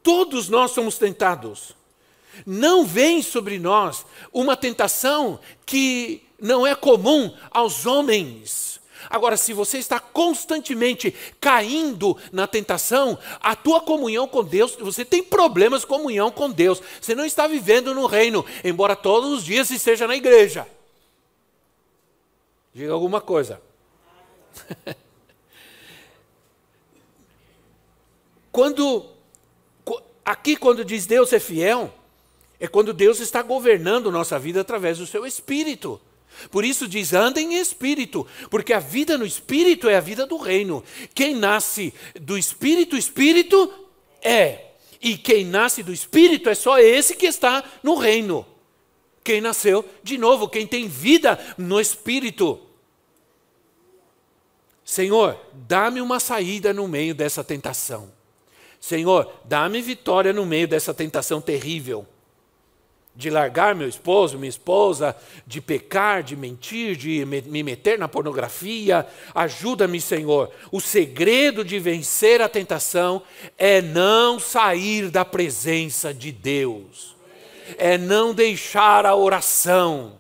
todos 0.09 0.49
nós 0.49 0.71
somos 0.71 0.97
tentados. 0.97 1.77
Não 2.47 2.87
vem 2.87 3.21
sobre 3.21 3.59
nós 3.59 4.07
uma 4.33 4.57
tentação 4.57 5.39
que 5.67 6.23
não 6.41 6.67
é 6.67 6.75
comum 6.75 7.35
aos 7.51 7.85
homens. 7.85 8.78
Agora, 9.09 9.37
se 9.37 9.53
você 9.53 9.79
está 9.79 10.01
constantemente 10.01 11.15
caindo 11.41 12.17
na 12.33 12.47
tentação, 12.47 13.19
a 13.41 13.55
tua 13.55 13.81
comunhão 13.81 14.27
com 14.27 14.45
Deus, 14.45 14.77
você 14.77 15.05
tem 15.05 15.23
problemas 15.23 15.83
de 15.83 15.87
comunhão 15.87 16.31
com 16.31 16.51
Deus. 16.51 16.83
Você 17.01 17.15
não 17.15 17.25
está 17.25 17.47
vivendo 17.47 17.95
no 17.95 18.07
reino, 18.07 18.45
embora 18.65 18.97
todos 18.97 19.31
os 19.33 19.45
dias 19.45 19.71
esteja 19.71 20.07
na 20.07 20.17
igreja. 20.17 20.67
Diga 22.75 22.93
alguma 22.93 23.21
coisa. 23.21 23.61
quando 28.53 29.07
aqui 30.25 30.57
quando 30.57 30.85
diz 30.85 31.07
Deus 31.07 31.33
é 31.33 31.41
fiel, 31.41 31.93
é 32.61 32.67
quando 32.67 32.93
Deus 32.93 33.21
está 33.21 33.41
governando 33.43 34.13
nossa 34.13 34.39
vida 34.39 34.61
através 34.61 34.99
do 34.99 35.07
seu 35.07 35.25
espírito. 35.25 36.01
Por 36.51 36.65
isso 36.65 36.89
diz: 36.89 37.13
andem 37.13 37.55
em 37.55 37.61
espírito, 37.61 38.27
porque 38.51 38.73
a 38.73 38.79
vida 38.79 39.19
no 39.19 39.27
espírito 39.27 39.89
é 39.89 39.97
a 39.97 40.01
vida 40.01 40.27
do 40.27 40.37
reino. 40.37 40.83
Quem 41.15 41.35
nasce 41.35 41.93
do 42.21 42.39
espírito, 42.39 42.97
espírito 42.97 43.73
é. 44.23 44.67
E 45.01 45.17
quem 45.17 45.45
nasce 45.45 45.83
do 45.83 45.93
espírito 45.93 46.49
é 46.49 46.55
só 46.55 46.79
esse 46.79 47.15
que 47.15 47.27
está 47.27 47.65
no 47.83 47.97
reino. 47.97 48.45
Quem 49.23 49.41
nasceu 49.41 49.85
de 50.03 50.19
novo, 50.19 50.49
quem 50.49 50.67
tem 50.67 50.89
vida 50.89 51.39
no 51.57 51.81
espírito. 51.81 52.61
Senhor, 54.85 55.39
dá-me 55.53 56.01
uma 56.01 56.19
saída 56.19 56.73
no 56.73 56.89
meio 56.89 57.15
dessa 57.15 57.45
tentação. 57.45 58.11
Senhor, 58.81 59.31
dá-me 59.45 59.83
vitória 59.83 60.33
no 60.33 60.47
meio 60.47 60.67
dessa 60.67 60.95
tentação 60.95 61.41
terrível 61.41 62.07
de 63.19 63.31
largar 63.31 63.75
meu 63.75 63.89
esposo, 63.89 64.39
minha 64.39 64.49
esposa, 64.49 65.17
de 65.45 65.61
pecar, 65.61 66.23
de 66.23 66.37
mentir, 66.37 66.95
de 66.95 67.25
me 67.27 67.65
meter 67.65 67.99
na 67.99 68.07
pornografia. 68.07 69.05
Ajuda-me, 69.35 70.01
Senhor. 70.01 70.53
O 70.71 70.81
segredo 70.81 71.65
de 71.65 71.81
vencer 71.81 72.41
a 72.41 72.49
tentação 72.49 73.21
é 73.59 73.83
não 73.83 74.39
sair 74.39 75.11
da 75.11 75.25
presença 75.25 76.15
de 76.15 76.31
Deus, 76.31 77.17
é 77.77 77.99
não 77.99 78.33
deixar 78.33 79.05
a 79.05 79.17
oração. 79.17 80.17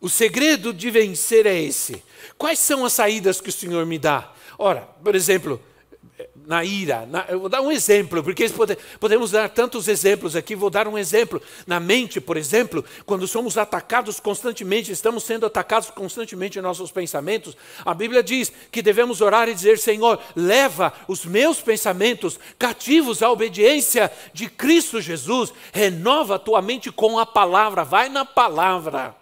O 0.00 0.08
segredo 0.08 0.74
de 0.74 0.90
vencer 0.90 1.46
é 1.46 1.56
esse. 1.62 2.02
Quais 2.36 2.58
são 2.58 2.84
as 2.84 2.92
saídas 2.92 3.40
que 3.40 3.50
o 3.50 3.52
Senhor 3.52 3.86
me 3.86 4.00
dá? 4.00 4.32
Ora, 4.58 4.80
por 4.80 5.14
exemplo, 5.14 5.62
na 6.46 6.64
ira. 6.64 7.06
Na, 7.06 7.24
eu 7.28 7.40
vou 7.40 7.48
dar 7.48 7.60
um 7.60 7.70
exemplo, 7.70 8.22
porque 8.22 8.48
pode, 8.50 8.76
podemos 8.98 9.30
dar 9.30 9.48
tantos 9.48 9.88
exemplos 9.88 10.36
aqui. 10.36 10.54
Vou 10.54 10.70
dar 10.70 10.86
um 10.88 10.98
exemplo. 10.98 11.40
Na 11.66 11.80
mente, 11.80 12.20
por 12.20 12.36
exemplo, 12.36 12.84
quando 13.06 13.26
somos 13.26 13.56
atacados 13.56 14.20
constantemente, 14.20 14.92
estamos 14.92 15.24
sendo 15.24 15.46
atacados 15.46 15.90
constantemente 15.90 16.58
em 16.58 16.62
nossos 16.62 16.90
pensamentos, 16.90 17.56
a 17.84 17.94
Bíblia 17.94 18.22
diz 18.22 18.52
que 18.70 18.82
devemos 18.82 19.20
orar 19.20 19.48
e 19.48 19.54
dizer: 19.54 19.78
Senhor, 19.78 20.18
leva 20.34 20.92
os 21.08 21.24
meus 21.24 21.60
pensamentos 21.60 22.38
cativos 22.58 23.22
à 23.22 23.30
obediência 23.30 24.10
de 24.32 24.48
Cristo 24.48 25.00
Jesus, 25.00 25.52
renova 25.72 26.36
a 26.36 26.38
tua 26.38 26.60
mente 26.60 26.90
com 26.90 27.18
a 27.18 27.26
palavra, 27.26 27.84
vai 27.84 28.08
na 28.08 28.24
palavra. 28.24 29.21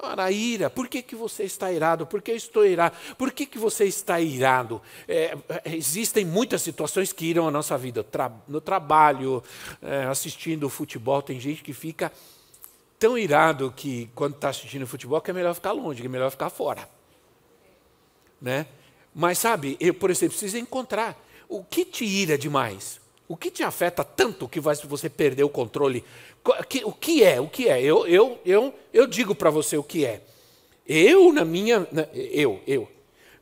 Ora, 0.00 0.24
a 0.24 0.30
ira, 0.30 0.70
por 0.70 0.86
que, 0.86 1.02
que 1.02 1.16
você 1.16 1.42
está 1.42 1.72
irado? 1.72 2.06
Por 2.06 2.22
que 2.22 2.30
eu 2.30 2.36
estou 2.36 2.64
irado? 2.64 2.96
Por 3.16 3.32
que, 3.32 3.44
que 3.44 3.58
você 3.58 3.84
está 3.84 4.20
irado? 4.20 4.80
É, 5.08 5.36
é, 5.48 5.74
existem 5.74 6.24
muitas 6.24 6.62
situações 6.62 7.12
que 7.12 7.26
iram 7.26 7.48
a 7.48 7.50
nossa 7.50 7.76
vida. 7.76 8.04
Tra 8.04 8.30
no 8.46 8.60
trabalho, 8.60 9.42
é, 9.82 10.04
assistindo 10.04 10.68
futebol, 10.68 11.20
tem 11.20 11.40
gente 11.40 11.64
que 11.64 11.72
fica 11.72 12.12
tão 12.96 13.18
irado 13.18 13.72
que 13.72 14.08
quando 14.14 14.34
está 14.34 14.50
assistindo 14.50 14.86
futebol 14.86 15.20
que 15.20 15.32
é 15.32 15.34
melhor 15.34 15.54
ficar 15.54 15.72
longe, 15.72 16.00
que 16.00 16.06
é 16.06 16.10
melhor 16.10 16.30
ficar 16.30 16.50
fora. 16.50 16.88
Né? 18.40 18.66
Mas 19.12 19.38
sabe, 19.38 19.76
eu, 19.80 19.94
por 19.94 20.10
exemplo, 20.10 20.36
preciso 20.38 20.58
encontrar 20.58 21.20
o 21.48 21.64
que 21.64 21.84
te 21.84 22.04
ira 22.04 22.38
demais. 22.38 23.00
O 23.28 23.36
que 23.36 23.50
te 23.50 23.62
afeta 23.62 24.02
tanto 24.02 24.48
que 24.48 24.58
você 24.58 25.10
perder 25.10 25.44
o 25.44 25.50
controle? 25.50 26.02
O 26.82 26.92
que 26.92 27.22
é? 27.22 27.38
O 27.38 27.46
que 27.46 27.68
é? 27.68 27.82
Eu, 27.82 28.06
eu, 28.06 28.40
eu, 28.44 28.74
eu 28.90 29.06
digo 29.06 29.34
para 29.34 29.50
você 29.50 29.76
o 29.76 29.82
que 29.82 30.06
é. 30.06 30.22
Eu, 30.86 31.30
na 31.30 31.44
minha. 31.44 31.86
Eu, 32.14 32.62
eu. 32.66 32.90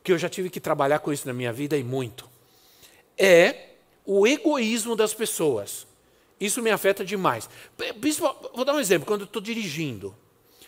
Que 0.03 0.11
eu 0.11 0.17
já 0.17 0.27
tive 0.27 0.49
que 0.49 0.59
trabalhar 0.59 0.99
com 0.99 1.13
isso 1.13 1.25
na 1.25 1.33
minha 1.33 1.53
vida 1.53 1.77
e 1.77 1.83
muito. 1.83 2.29
É 3.17 3.69
o 4.05 4.27
egoísmo 4.27 4.93
das 4.93 5.13
pessoas. 5.13 5.87
Isso 6.39 6.61
me 6.61 6.69
afeta 6.69 7.05
demais. 7.05 7.49
Vou 8.53 8.65
dar 8.65 8.73
um 8.73 8.79
exemplo. 8.81 9.07
Quando 9.07 9.21
eu 9.21 9.25
estou 9.25 9.41
dirigindo. 9.41 10.13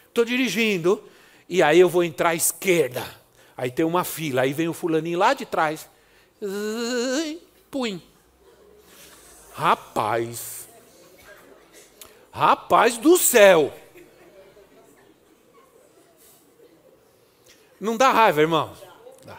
Estou 0.07 0.23
dirigindo 0.23 1.03
e 1.47 1.61
aí 1.61 1.79
eu 1.79 1.89
vou 1.89 2.05
entrar 2.05 2.29
à 2.29 2.35
esquerda. 2.35 3.05
Aí 3.57 3.69
tem 3.69 3.85
uma 3.85 4.05
fila. 4.05 4.43
Aí 4.43 4.53
vem 4.53 4.69
o 4.69 4.73
fulaninho 4.73 5.19
lá 5.19 5.33
de 5.33 5.45
trás. 5.45 5.89
Pum. 7.69 7.99
Rapaz, 9.59 10.69
rapaz 12.31 12.97
do 12.97 13.17
céu. 13.17 13.73
Não 17.77 17.97
dá 17.97 18.09
raiva, 18.09 18.39
irmão? 18.39 18.71
Dá. 19.25 19.37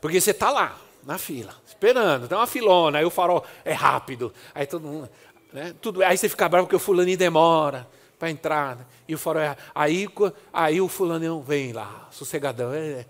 Porque 0.00 0.18
você 0.18 0.30
está 0.30 0.50
lá, 0.50 0.78
na 1.04 1.18
fila, 1.18 1.54
esperando, 1.66 2.26
tem 2.26 2.38
uma 2.38 2.46
filona, 2.46 3.00
aí 3.00 3.04
o 3.04 3.10
farol 3.10 3.44
é 3.66 3.74
rápido, 3.74 4.32
aí 4.54 4.66
todo 4.66 4.88
mundo. 4.88 5.10
Né, 5.52 5.74
tudo, 5.82 6.02
aí 6.02 6.16
você 6.16 6.26
fica 6.26 6.48
bravo 6.48 6.66
porque 6.66 6.76
o 6.76 6.78
fulaninho 6.78 7.18
demora 7.18 7.86
para 8.18 8.30
entrar. 8.30 8.76
Né, 8.76 8.86
e 9.06 9.14
o 9.14 9.18
farol 9.18 9.42
é. 9.42 9.54
Aí, 9.74 10.08
aí 10.50 10.80
o 10.80 10.88
fulaninho 10.88 11.42
vem 11.42 11.74
lá, 11.74 12.08
sossegadão, 12.10 12.72
é, 12.72 13.04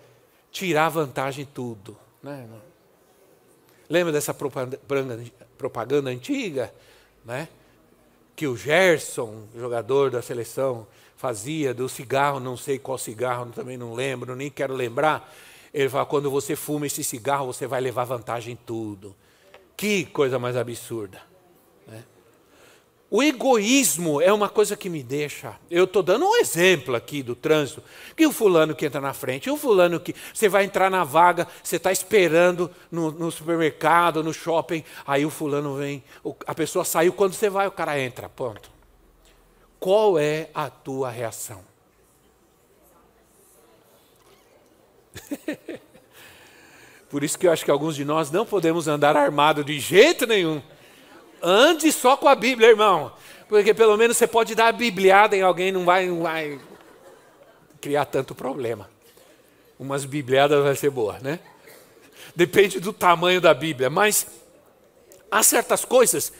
tirar 0.51 0.89
vantagem 0.89 1.45
em 1.45 1.47
tudo. 1.47 1.97
Né? 2.21 2.45
Lembra 3.93 4.11
dessa 4.11 4.33
propaganda, 4.33 6.09
antiga, 6.09 6.73
né? 7.27 7.47
Que 8.35 8.47
o 8.47 8.57
Gerson, 8.57 9.43
jogador 9.55 10.11
da 10.11 10.23
seleção, 10.23 10.87
fazia 11.15 11.75
do 11.75 11.87
cigarro, 11.91 12.41
não 12.41 12.57
sei 12.57 12.79
qual 12.79 12.97
cigarro, 12.97 13.53
também 13.55 13.77
não 13.77 13.93
lembro, 13.93 14.35
nem 14.35 14.51
quero 14.51 14.73
lembrar. 14.73 15.31
Ele 15.75 15.91
fala: 15.91 16.07
quando 16.07 16.31
você 16.31 16.57
fuma 16.57 16.87
esse 16.87 17.05
cigarro, 17.05 17.45
você 17.45 17.67
vai 17.67 17.83
levar 17.83 18.05
vantagem 18.05 18.55
em 18.55 18.57
tudo. 18.57 19.15
Que 19.77 20.07
coisa 20.07 20.39
mais 20.39 20.57
absurda. 20.57 21.21
O 23.15 23.23
egoísmo 23.23 24.23
é 24.23 24.33
uma 24.33 24.49
coisa 24.49 24.75
que 24.75 24.89
me 24.89 25.03
deixa. 25.03 25.55
Eu 25.71 25.85
estou 25.85 26.03
dando 26.03 26.25
um 26.25 26.35
exemplo 26.37 26.97
aqui 26.97 27.23
do 27.23 27.37
trânsito. 27.37 27.83
Que 28.17 28.27
o 28.27 28.33
fulano 28.33 28.75
que 28.75 28.87
entra 28.87 29.03
na 29.03 29.13
frente, 29.13 29.51
o 29.51 29.57
fulano 29.59 30.01
que. 30.01 30.15
Você 30.33 30.49
vai 30.49 30.65
entrar 30.65 30.91
na 30.91 31.05
vaga, 31.05 31.47
você 31.63 31.77
está 31.77 31.93
esperando 31.93 32.71
no, 32.91 33.13
no, 33.13 33.31
supermercado, 33.31 34.25
no 34.25 34.33
shopping, 34.33 34.83
aí 35.07 35.27
o 35.27 35.31
fulano 35.31 35.77
vem, 35.77 36.03
a 36.47 36.55
pessoa 36.55 36.87
saiu, 36.87 37.13
quando 37.13 37.35
você 37.35 37.51
vai, 37.51 37.67
o 37.67 37.71
cara 37.71 38.01
entra. 38.01 38.31
Ponto. 38.31 38.71
Qual 39.79 40.19
é 40.19 40.49
a 40.55 40.71
tua 40.71 41.11
reação? 41.11 41.61
Por 47.11 47.23
isso 47.23 47.39
que 47.39 47.47
eu 47.47 47.53
acho 47.53 47.63
que 47.63 47.71
alguns 47.71 47.95
de 47.95 48.07
nós 48.07 48.31
não 48.31 48.47
podemos 48.47 48.89
andar 48.89 49.19
armado 49.19 49.63
de 49.63 49.79
jeito 49.79 50.27
nenhum. 50.27 50.63
Ande 51.43 51.91
só 51.91 52.17
com 52.17 52.29
a 52.29 52.35
Bíblia, 52.35 52.69
irmão. 52.69 53.13
Porque 53.49 53.75
pelo 53.75 53.97
menos 53.97 54.17
você 54.17 54.27
pode 54.27 54.55
dar 54.55 54.69
a 54.69 54.73
bibliada 54.73 55.37
em 55.37 55.43
alguém, 55.43 55.73
não 55.73 55.85
vai, 55.85 56.07
não 56.07 56.23
vai 56.23 56.61
criar 57.81 58.05
tanto 58.05 58.35
problema. 58.35 58.89
Umas 59.79 60.05
bibliadas 60.05 60.63
vai 60.63 60.77
ser 60.77 60.91
boa, 60.91 61.19
né? 61.19 61.41
Depende 62.35 62.81
do 62.81 62.93
tamanho 62.93 63.41
da 63.41 63.53
Bíblia, 63.53 63.91
mas 63.91 64.27
há 65.31 65.43
certas 65.43 65.85
coisas, 65.85 66.33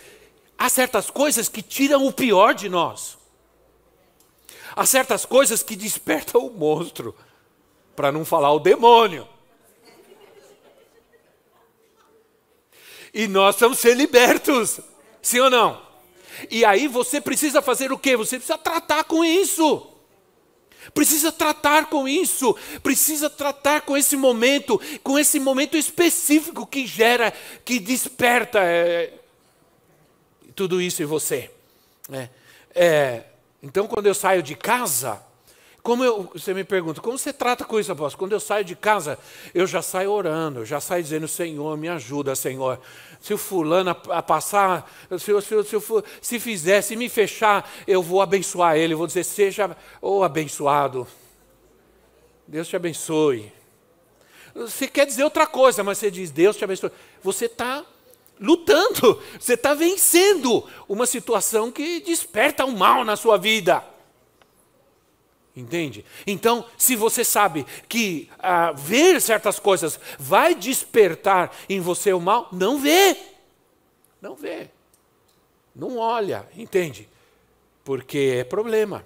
há 0.57 0.69
certas 0.69 1.11
coisas 1.11 1.49
que 1.49 1.61
tiram 1.61 2.07
o 2.07 2.13
pior 2.13 2.55
de 2.55 2.69
nós. 2.69 3.19
Há 4.75 4.87
certas 4.87 5.27
coisas 5.27 5.63
que 5.63 5.77
despertam 5.77 6.47
o 6.47 6.51
monstro, 6.51 7.15
para 7.95 8.11
não 8.11 8.25
falar 8.25 8.53
o 8.53 8.59
demônio. 8.59 9.29
E 13.13 13.29
nós 13.29 13.57
vamos 13.61 13.79
ser 13.79 13.95
libertos. 13.95 14.81
Sim 15.23 15.39
ou 15.39 15.49
não? 15.49 15.81
E 16.51 16.65
aí 16.65 16.89
você 16.89 17.21
precisa 17.21 17.63
fazer 17.63 17.93
o 17.93 17.99
quê? 17.99 18.17
Você 18.17 18.37
precisa 18.37 18.59
tratar 18.59 19.05
com 19.05 19.25
isso. 19.25 19.89
Precisa 20.93 21.31
tratar 21.31 21.87
com 21.87 22.09
isso, 22.09 22.57
precisa 22.83 23.31
tratar 23.31 23.83
com 23.83 23.97
esse 23.97 24.17
momento, 24.17 24.81
com 25.05 25.17
esse 25.17 25.39
momento 25.39 25.77
específico 25.77 26.67
que 26.67 26.89
gera, 26.89 27.33
que 27.65 27.79
desperta 27.79 28.59
é, 28.61 29.13
tudo 30.57 30.83
isso 30.83 31.01
em 31.01 31.07
você. 31.07 31.51
É, 32.11 32.29
é, 32.75 33.23
então, 33.63 33.87
quando 33.87 34.07
eu 34.07 34.15
saio 34.15 34.43
de 34.43 34.57
casa, 34.57 35.23
Como 35.83 36.05
eu, 36.05 36.31
você 36.33 36.55
me 36.55 36.63
pergunta, 36.63 37.01
como 37.01 37.19
você 37.19 37.33
trata 37.33 37.65
com 37.65 37.79
isso, 37.79 37.91
apóstolo? 37.91 38.19
Quando 38.21 38.33
eu 38.33 38.41
saio 38.41 38.65
de 38.65 38.77
casa, 38.77 39.19
eu 39.53 39.67
já 39.67 39.83
saio 39.83 40.13
orando, 40.13 40.65
já 40.65 40.81
saio 40.81 41.03
dizendo, 41.03 41.27
Senhor, 41.27 41.77
me 41.77 41.89
ajuda, 41.89 42.37
Senhor. 42.37 42.79
Se 43.21 43.35
o 43.35 43.39
fulano 43.39 43.91
a, 43.91 44.19
a 44.19 44.23
passar, 44.23 44.89
se, 45.19 45.43
se, 45.43 45.65
se, 45.65 46.05
se 46.21 46.39
fizer, 46.39 46.83
se 46.83 46.95
me 46.95 47.09
fechar, 47.09 47.69
eu 47.85 48.01
vou 48.01 48.23
abençoar 48.23 48.77
ele, 48.77 48.95
vou 48.95 49.09
dizer, 49.09 49.25
seja 49.25 49.77
o 50.01 50.19
oh, 50.19 50.23
abençoado. 50.23 51.05
Deus 52.47 52.69
te 52.69 52.77
abençoe. 52.77 53.53
Você 54.55 54.87
quer 54.87 55.05
dizer 55.05 55.25
outra 55.25 55.49
coisa, 55.49 55.83
mas 55.83 55.99
você 55.99 56.13
diz, 56.13 56.31
Deus 56.31 56.57
te 56.57 56.63
abençoe. 56.63 56.93
Você 57.25 57.47
está 57.47 57.85
lutando, 58.39 59.21
você 59.39 59.55
está 59.55 59.75
vencendo 59.75 60.65
uma 60.89 61.07
situação 61.07 61.73
que 61.73 62.01
desperta 62.01 62.65
o 62.65 62.69
um 62.69 62.77
mal 62.77 63.05
na 63.05 63.17
sua 63.17 63.37
vida. 63.37 63.92
Entende? 65.55 66.05
Então, 66.27 66.65
se 66.79 66.97
você 66.97 67.23
sabe 67.23 67.67
que 67.87 68.31
ah, 68.39 68.73
ver 68.73 69.21
certas 69.21 69.59
coisas 69.59 70.01
vai 70.19 70.55
despertar 70.55 71.55
em 71.69 71.79
você 71.79 72.13
o 72.13 72.21
mal, 72.21 72.49
não 72.51 72.79
vê. 72.79 73.17
Não 74.21 74.35
vê. 74.35 74.71
Não 75.77 75.99
olha, 75.99 76.49
entende? 76.57 77.07
Porque 77.85 78.37
é 78.39 78.45
problema. 78.45 79.05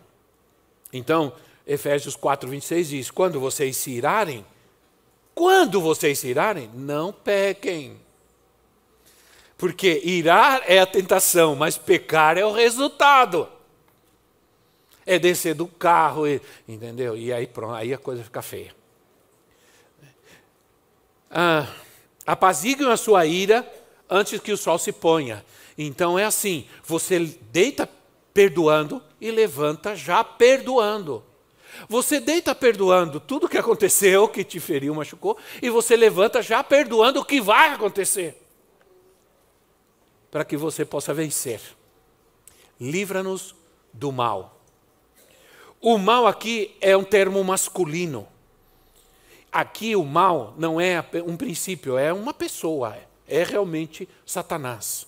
Então, 0.93 1.33
Efésios 1.67 2.15
4, 2.15 2.49
26 2.49 2.89
diz: 2.89 3.11
quando 3.11 3.41
vocês 3.41 3.77
se 3.77 3.91
irarem, 3.91 4.47
quando 5.35 5.81
vocês 5.81 6.21
se 6.21 6.29
irarem, 6.29 6.71
não 6.75 7.13
pequem. 7.13 8.01
Porque 9.59 10.01
irar 10.05 10.63
é 10.67 10.79
a 10.79 10.87
tentação, 10.87 11.57
mas 11.57 11.77
pecar 11.77 12.39
é 12.39 12.45
o 12.45 12.53
resultado 12.53 13.49
é 15.07 15.19
descer 15.19 15.55
do 15.55 15.69
carro, 15.69 16.25
entendeu? 16.67 17.17
E 17.17 17.33
aí 17.33 17.47
pronto, 17.47 17.75
aí 17.75 17.95
a 17.95 17.99
coisa 17.99 18.25
fica 18.25 18.43
feia. 18.43 18.75
Ah, 21.31 21.69
apaziguem 22.27 22.91
a 22.91 22.97
sua 22.97 23.25
ira 23.25 23.67
antes 24.11 24.41
que 24.41 24.53
o 24.53 24.57
sol 24.57 24.79
se 24.79 24.93
ponha. 24.93 25.45
Então 25.79 26.19
é 26.19 26.25
assim: 26.25 26.67
você 26.85 27.21
deita 27.53 27.89
perdoando 28.35 29.03
e 29.21 29.31
levanta 29.31 29.95
já 29.95 30.25
perdoando. 30.25 31.23
Você 31.89 32.19
deita 32.19 32.55
perdoando 32.55 33.21
tudo 33.21 33.49
que 33.49 33.59
aconteceu, 33.59 34.27
que 34.29 34.43
te 34.43 34.59
feriu, 34.59 34.95
machucou, 34.95 35.37
e 35.61 35.69
você 35.69 35.95
levanta 35.95 36.43
já 36.43 36.65
perdoando 36.65 37.21
o 37.21 37.25
que 37.25 37.41
vai 37.41 37.71
acontecer. 37.71 38.43
Para 40.31 40.45
que 40.45 40.57
você 40.57 40.85
possa 40.85 41.13
vencer. 41.13 41.61
Livra-nos 42.81 43.55
do 43.93 44.11
mal. 44.11 44.56
O 45.81 45.99
mal 45.99 46.27
aqui 46.27 46.75
é 46.81 46.97
um 46.97 47.05
termo 47.05 47.43
masculino. 47.45 48.27
Aqui 49.53 49.97
o 49.97 50.05
mal 50.05 50.55
não 50.59 50.81
é 50.81 51.05
um 51.27 51.37
princípio, 51.37 51.97
é 51.97 52.13
uma 52.13 52.35
pessoa, 52.35 52.97
é 53.27 53.43
realmente 53.43 54.09
Satanás. 54.25 55.07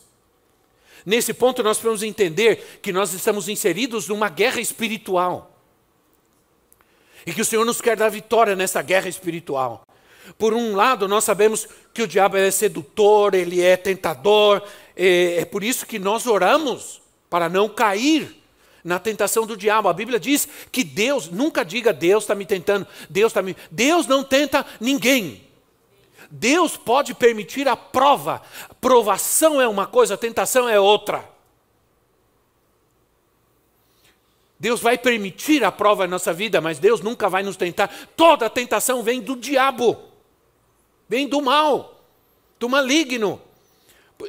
Nesse 1.05 1.35
ponto 1.35 1.63
nós 1.63 1.77
precisamos 1.77 2.03
entender 2.03 2.81
que 2.83 2.93
nós 2.93 3.13
estamos 3.13 3.49
inseridos 3.49 4.09
numa 4.09 4.29
guerra 4.29 4.61
espiritual. 4.61 5.55
E 7.27 7.33
que 7.33 7.43
o 7.43 7.45
Senhor 7.45 7.65
nos 7.65 7.81
quer 7.81 7.97
dar 7.97 8.09
vitória 8.09 8.57
nessa 8.57 8.81
guerra 8.81 9.09
espiritual. 9.09 9.83
Por 10.37 10.55
um 10.55 10.75
lado, 10.75 11.09
nós 11.09 11.25
sabemos 11.25 11.67
que 11.93 12.03
o 12.03 12.07
diabo 12.07 12.37
é 12.37 12.51
sedutor, 12.51 13.35
ele 13.35 13.63
é 13.63 13.77
tentador, 13.77 14.63
é, 14.97 15.41
é 15.41 15.45
por 15.45 15.63
isso 15.63 15.87
que 15.87 15.99
nós 15.99 16.27
oramos 16.27 17.01
para 17.31 17.49
não 17.49 17.69
cair 17.69 18.38
na 18.89 18.99
tentação 18.99 19.47
do 19.47 19.57
diabo. 19.57 19.89
A 19.89 19.93
Bíblia 19.93 20.19
diz 20.19 20.49
que 20.73 20.83
Deus, 20.83 21.29
nunca 21.29 21.63
diga 21.63 21.93
Deus 21.93 22.25
está 22.25 22.35
me 22.35 22.47
tentando, 22.47 22.87
Deus 23.09 23.31
está 23.31 23.43
me. 23.43 23.55
Deus 23.71 24.07
não 24.07 24.25
tenta 24.25 24.65
ninguém. 24.81 25.47
Deus 26.31 26.77
pode 26.77 27.15
permitir 27.15 27.69
a 27.69 27.77
prova. 27.77 28.43
Provação 28.81 29.61
é 29.61 29.69
uma 29.69 29.87
coisa, 29.87 30.17
tentação 30.17 30.69
é 30.69 30.81
outra. 30.81 31.29
Deus 34.59 34.81
vai 34.81 34.99
permitir 34.99 35.63
a 35.63 35.71
prova 35.71 36.05
na 36.05 36.13
nossa 36.13 36.33
vida, 36.33 36.61
mas 36.61 36.79
Deus 36.79 37.01
nunca 37.01 37.29
vai 37.29 37.43
nos 37.43 37.57
tentar. 37.57 37.89
Toda 38.17 38.51
tentação 38.51 39.03
vem 39.03 39.21
do 39.21 39.37
diabo, 39.37 39.97
vem 41.09 41.29
do 41.29 41.41
mal, 41.41 42.03
do 42.59 42.69
maligno. 42.69 43.41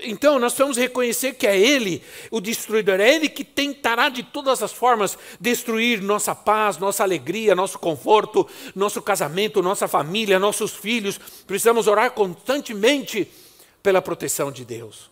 Então, 0.04 0.38
nós 0.38 0.54
precisamos 0.54 0.78
reconhecer 0.78 1.34
que 1.34 1.48
é 1.48 1.58
Ele, 1.58 2.04
o 2.30 2.40
destruidor, 2.40 3.00
é 3.00 3.16
Ele 3.16 3.28
que 3.28 3.44
tentará 3.44 4.08
de 4.08 4.22
todas 4.22 4.62
as 4.62 4.72
formas 4.72 5.18
destruir 5.42 6.00
nossa 6.00 6.36
paz, 6.36 6.78
nossa 6.78 7.02
alegria, 7.02 7.56
nosso 7.56 7.80
conforto, 7.80 8.48
nosso 8.76 9.02
casamento, 9.02 9.64
nossa 9.64 9.88
família, 9.88 10.38
nossos 10.38 10.76
filhos. 10.76 11.20
Precisamos 11.48 11.88
orar 11.88 12.12
constantemente 12.12 13.28
pela 13.82 14.00
proteção 14.00 14.52
de 14.52 14.64
Deus, 14.64 15.10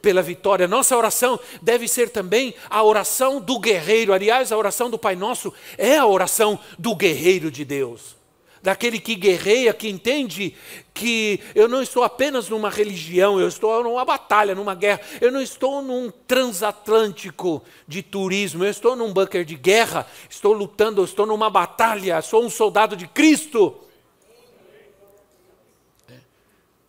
pela 0.00 0.22
vitória. 0.22 0.66
Nossa 0.66 0.96
oração 0.96 1.38
deve 1.60 1.86
ser 1.86 2.08
também 2.08 2.54
a 2.70 2.82
oração 2.82 3.38
do 3.38 3.58
guerreiro. 3.58 4.14
Aliás, 4.14 4.50
a 4.50 4.56
oração 4.56 4.88
do 4.88 4.98
Pai 4.98 5.14
Nosso 5.14 5.52
é 5.76 5.98
a 5.98 6.06
oração 6.06 6.58
do 6.78 6.94
guerreiro 6.94 7.50
de 7.50 7.62
Deus 7.62 8.23
daquele 8.64 8.98
que 8.98 9.14
guerreia, 9.14 9.74
que 9.74 9.90
entende 9.90 10.56
que 10.94 11.38
eu 11.54 11.68
não 11.68 11.82
estou 11.82 12.02
apenas 12.02 12.48
numa 12.48 12.70
religião, 12.70 13.38
eu 13.38 13.46
estou 13.46 13.84
numa 13.84 14.06
batalha, 14.06 14.54
numa 14.54 14.74
guerra, 14.74 15.02
eu 15.20 15.30
não 15.30 15.42
estou 15.42 15.82
num 15.82 16.10
transatlântico 16.10 17.62
de 17.86 18.02
turismo, 18.02 18.64
eu 18.64 18.70
estou 18.70 18.96
num 18.96 19.12
bunker 19.12 19.44
de 19.44 19.54
guerra, 19.54 20.06
estou 20.30 20.54
lutando, 20.54 21.02
eu 21.02 21.04
estou 21.04 21.26
numa 21.26 21.50
batalha, 21.50 22.22
sou 22.22 22.42
um 22.42 22.48
soldado 22.48 22.96
de 22.96 23.06
Cristo. 23.06 23.82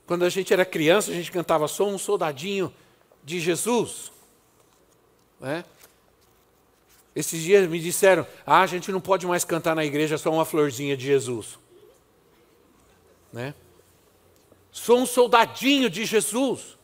Quando 0.07 0.23
a 0.23 0.29
gente 0.29 0.53
era 0.53 0.63
criança, 0.63 1.11
a 1.11 1.13
gente 1.13 1.29
cantava, 1.29 1.67
sou 1.67 1.89
um 1.89 1.97
soldadinho 1.97 2.73
de 3.21 3.41
Jesus. 3.41 4.13
É? 5.41 5.61
Esses 7.13 7.43
dias 7.43 7.67
me 7.67 7.81
disseram, 7.81 8.25
ah, 8.45 8.61
a 8.61 8.65
gente 8.65 8.93
não 8.93 9.01
pode 9.01 9.27
mais 9.27 9.43
cantar 9.43 9.75
na 9.75 9.83
igreja 9.83 10.17
só 10.17 10.31
uma 10.31 10.45
florzinha 10.45 10.95
de 10.95 11.05
Jesus 11.05 11.64
né? 13.35 13.53
Sou 14.71 14.97
um 14.97 15.05
soldadinho 15.05 15.89
de 15.89 16.05
Jesus. 16.05 16.77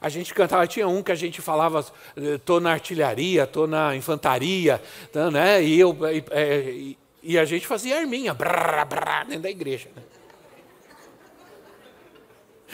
A 0.00 0.08
gente 0.08 0.32
cantava, 0.32 0.66
tinha 0.66 0.88
um 0.88 1.02
que 1.02 1.12
a 1.12 1.14
gente 1.14 1.42
falava, 1.42 1.84
estou 2.16 2.60
na 2.60 2.72
artilharia, 2.72 3.44
estou 3.44 3.66
na 3.66 3.94
infantaria, 3.94 4.82
tá, 5.12 5.30
né? 5.30 5.62
e, 5.62 5.78
eu, 5.78 5.94
e, 6.10 6.24
é, 6.30 6.94
e, 7.22 7.38
a 7.38 7.44
gente 7.44 7.66
fazia 7.66 7.98
arminha, 7.98 8.32
brá, 8.32 8.84
brá, 8.84 9.24
dentro 9.24 9.42
da 9.42 9.50
igreja. 9.50 9.90
Né? 9.94 10.02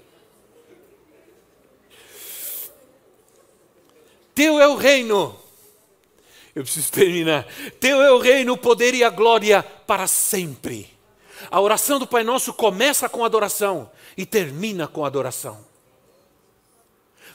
Teu 4.35 4.59
é 4.59 4.67
o 4.67 4.75
reino. 4.75 5.35
Eu 6.53 6.63
preciso 6.63 6.91
terminar. 6.91 7.47
Teu 7.79 7.99
é 8.01 8.11
o 8.11 8.19
reino, 8.19 8.53
o 8.53 8.57
poder 8.57 8.93
e 8.93 9.03
a 9.03 9.09
glória 9.09 9.63
para 9.63 10.05
sempre. 10.07 10.96
A 11.51 11.61
oração 11.61 11.99
do 11.99 12.07
Pai 12.07 12.23
Nosso 12.23 12.53
começa 12.53 13.07
com 13.07 13.23
adoração 13.23 13.91
e 14.15 14.25
termina 14.25 14.87
com 14.87 15.05
adoração. 15.05 15.65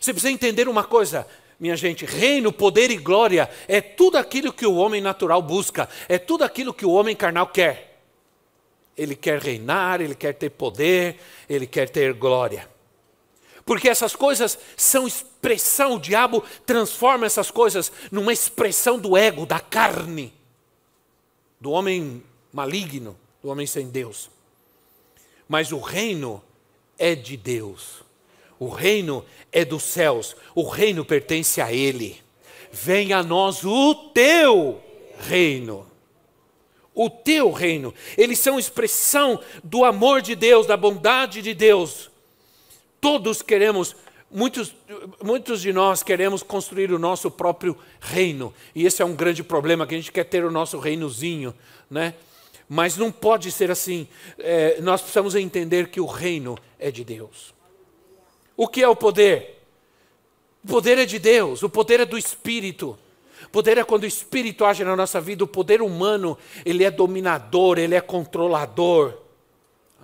Você 0.01 0.13
precisa 0.13 0.33
entender 0.33 0.69
uma 0.69 0.85
coisa, 0.85 1.27
minha 1.59 1.77
gente: 1.77 2.05
reino, 2.05 2.53
poder 2.53 2.91
e 2.91 2.97
glória 2.97 3.49
é 3.69 3.81
tudo 3.81 4.19
aquilo 4.19 4.53
que 4.53 4.67
o 4.67 4.75
homem 4.75 5.01
natural 5.01 5.41
busca, 5.41 5.89
é 6.09 6.19
tudo 6.19 6.43
aquilo 6.43 6.75
que 6.75 6.85
o 6.85 6.91
homem 6.91 7.15
carnal 7.15 7.47
quer. 7.47 8.01
Ele 8.97 9.15
quer 9.15 9.41
reinar, 9.41 10.01
ele 10.01 10.15
quer 10.15 10.35
ter 10.35 10.51
poder, 10.51 11.19
ele 11.49 11.67
quer 11.67 11.89
ter 11.89 12.13
glória. 12.13 12.69
Porque 13.65 13.89
essas 13.89 14.17
coisas 14.17 14.59
são 14.77 15.07
expressão, 15.07 15.95
o 15.95 16.01
diabo 16.01 16.43
transforma 16.67 17.25
essas 17.25 17.51
coisas 17.51 17.93
numa 18.11 18.33
expressão 18.33 18.99
do 18.99 19.17
ego, 19.17 19.47
da 19.47 19.61
carne, 19.61 20.35
do 21.61 21.71
homem 21.71 22.23
maligno 22.53 23.17
do 23.43 23.49
homem 23.49 23.67
sem 23.67 23.89
Deus. 23.89 24.31
Mas 25.49 25.73
o 25.73 25.79
reino 25.79 26.43
é 26.99 27.15
de 27.15 27.37
Deus. 27.37 28.03
O 28.59 28.69
reino 28.69 29.25
é 29.51 29.65
dos 29.65 29.83
céus. 29.83 30.37
O 30.55 30.69
reino 30.69 31.05
pertence 31.05 31.61
a 31.61 31.73
Ele. 31.73 32.23
Venha 32.71 33.19
a 33.19 33.23
nós 33.23 33.65
o 33.65 33.95
teu 34.15 34.81
reino. 35.19 35.87
O 36.95 37.11
teu 37.11 37.51
reino. 37.51 37.93
Eles 38.17 38.39
são 38.39 38.59
expressão 38.59 39.41
do 39.65 39.85
amor 39.85 40.23
de 40.23 40.35
Deus, 40.35 40.67
da 40.67 40.77
bondade 40.77 41.43
de 41.43 41.55
Deus. 41.55 42.11
Todos 43.01 43.43
queremos 43.43 43.97
Muitos, 44.35 44.75
muitos 45.23 45.61
de 45.61 45.75
nós 45.75 46.03
queremos 46.03 46.43
construir 46.43 46.91
o 46.91 46.99
nosso 46.99 47.31
próprio 47.31 47.77
reino, 48.01 48.55
e 48.75 48.87
esse 48.87 49.03
é 49.03 49.05
um 49.05 49.15
grande 49.15 49.45
problema, 49.45 49.87
que 49.87 49.95
a 49.95 49.99
gente 49.99 50.11
quer 50.11 50.25
ter 50.25 50.43
o 50.43 50.51
nosso 50.51 50.79
reinozinho, 50.79 51.55
né? 51.91 52.15
Mas 52.75 52.97
não 52.97 53.13
pode 53.13 53.53
ser 53.53 53.71
assim. 53.71 54.09
É, 54.39 54.81
nós 54.81 55.03
precisamos 55.03 55.35
entender 55.35 55.91
que 55.91 56.01
o 56.01 56.07
reino 56.07 56.57
é 56.79 56.91
de 56.91 57.05
Deus. 57.05 57.53
O 58.57 58.67
que 58.67 58.83
é 58.83 58.89
o 58.89 58.97
poder? 58.97 59.63
O 60.65 60.69
poder 60.69 60.97
é 60.97 61.05
de 61.05 61.19
Deus, 61.19 61.63
o 61.63 61.69
poder 61.69 62.01
é 62.01 62.07
do 62.07 62.17
Espírito. 62.17 62.99
Poder 63.51 63.77
é 63.77 63.85
quando 63.85 64.05
o 64.05 64.07
Espírito 64.07 64.65
age 64.65 64.85
na 64.85 64.97
nossa 64.97 65.21
vida. 65.21 65.45
O 65.45 65.47
poder 65.47 65.83
humano, 65.83 66.39
ele 66.65 66.83
é 66.83 66.91
dominador, 66.91 67.79
ele 67.79 67.95
é 67.95 68.01
controlador. 68.01 69.19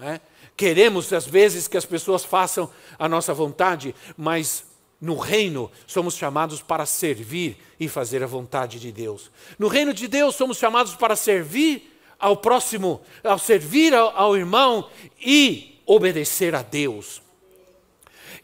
É? 0.03 0.21
Queremos, 0.55 1.11
às 1.15 1.27
vezes, 1.27 1.69
que 1.69 1.79
as 1.79 1.87
pessoas 1.87 2.23
façam 2.23 2.71
a 2.99 3.09
nossa 3.09 3.33
vontade, 3.33 3.95
mas 4.15 4.67
no 5.01 5.17
reino 5.17 5.71
somos 5.87 6.15
chamados 6.15 6.61
para 6.61 6.85
servir 6.85 7.57
e 7.81 7.89
fazer 7.89 8.23
a 8.23 8.27
vontade 8.27 8.79
de 8.79 8.93
Deus. 8.93 9.31
No 9.59 9.69
reino 9.69 9.95
de 9.95 10.07
Deus 10.07 10.35
somos 10.35 10.59
chamados 10.59 10.95
para 10.95 11.17
servir 11.17 11.95
ao 12.19 12.37
próximo, 12.37 13.01
ao 13.23 13.39
servir 13.39 13.95
ao, 13.95 14.17
ao 14.17 14.37
irmão 14.37 14.91
e 15.21 15.81
obedecer 15.87 16.55
a 16.55 16.63
Deus. 16.63 17.23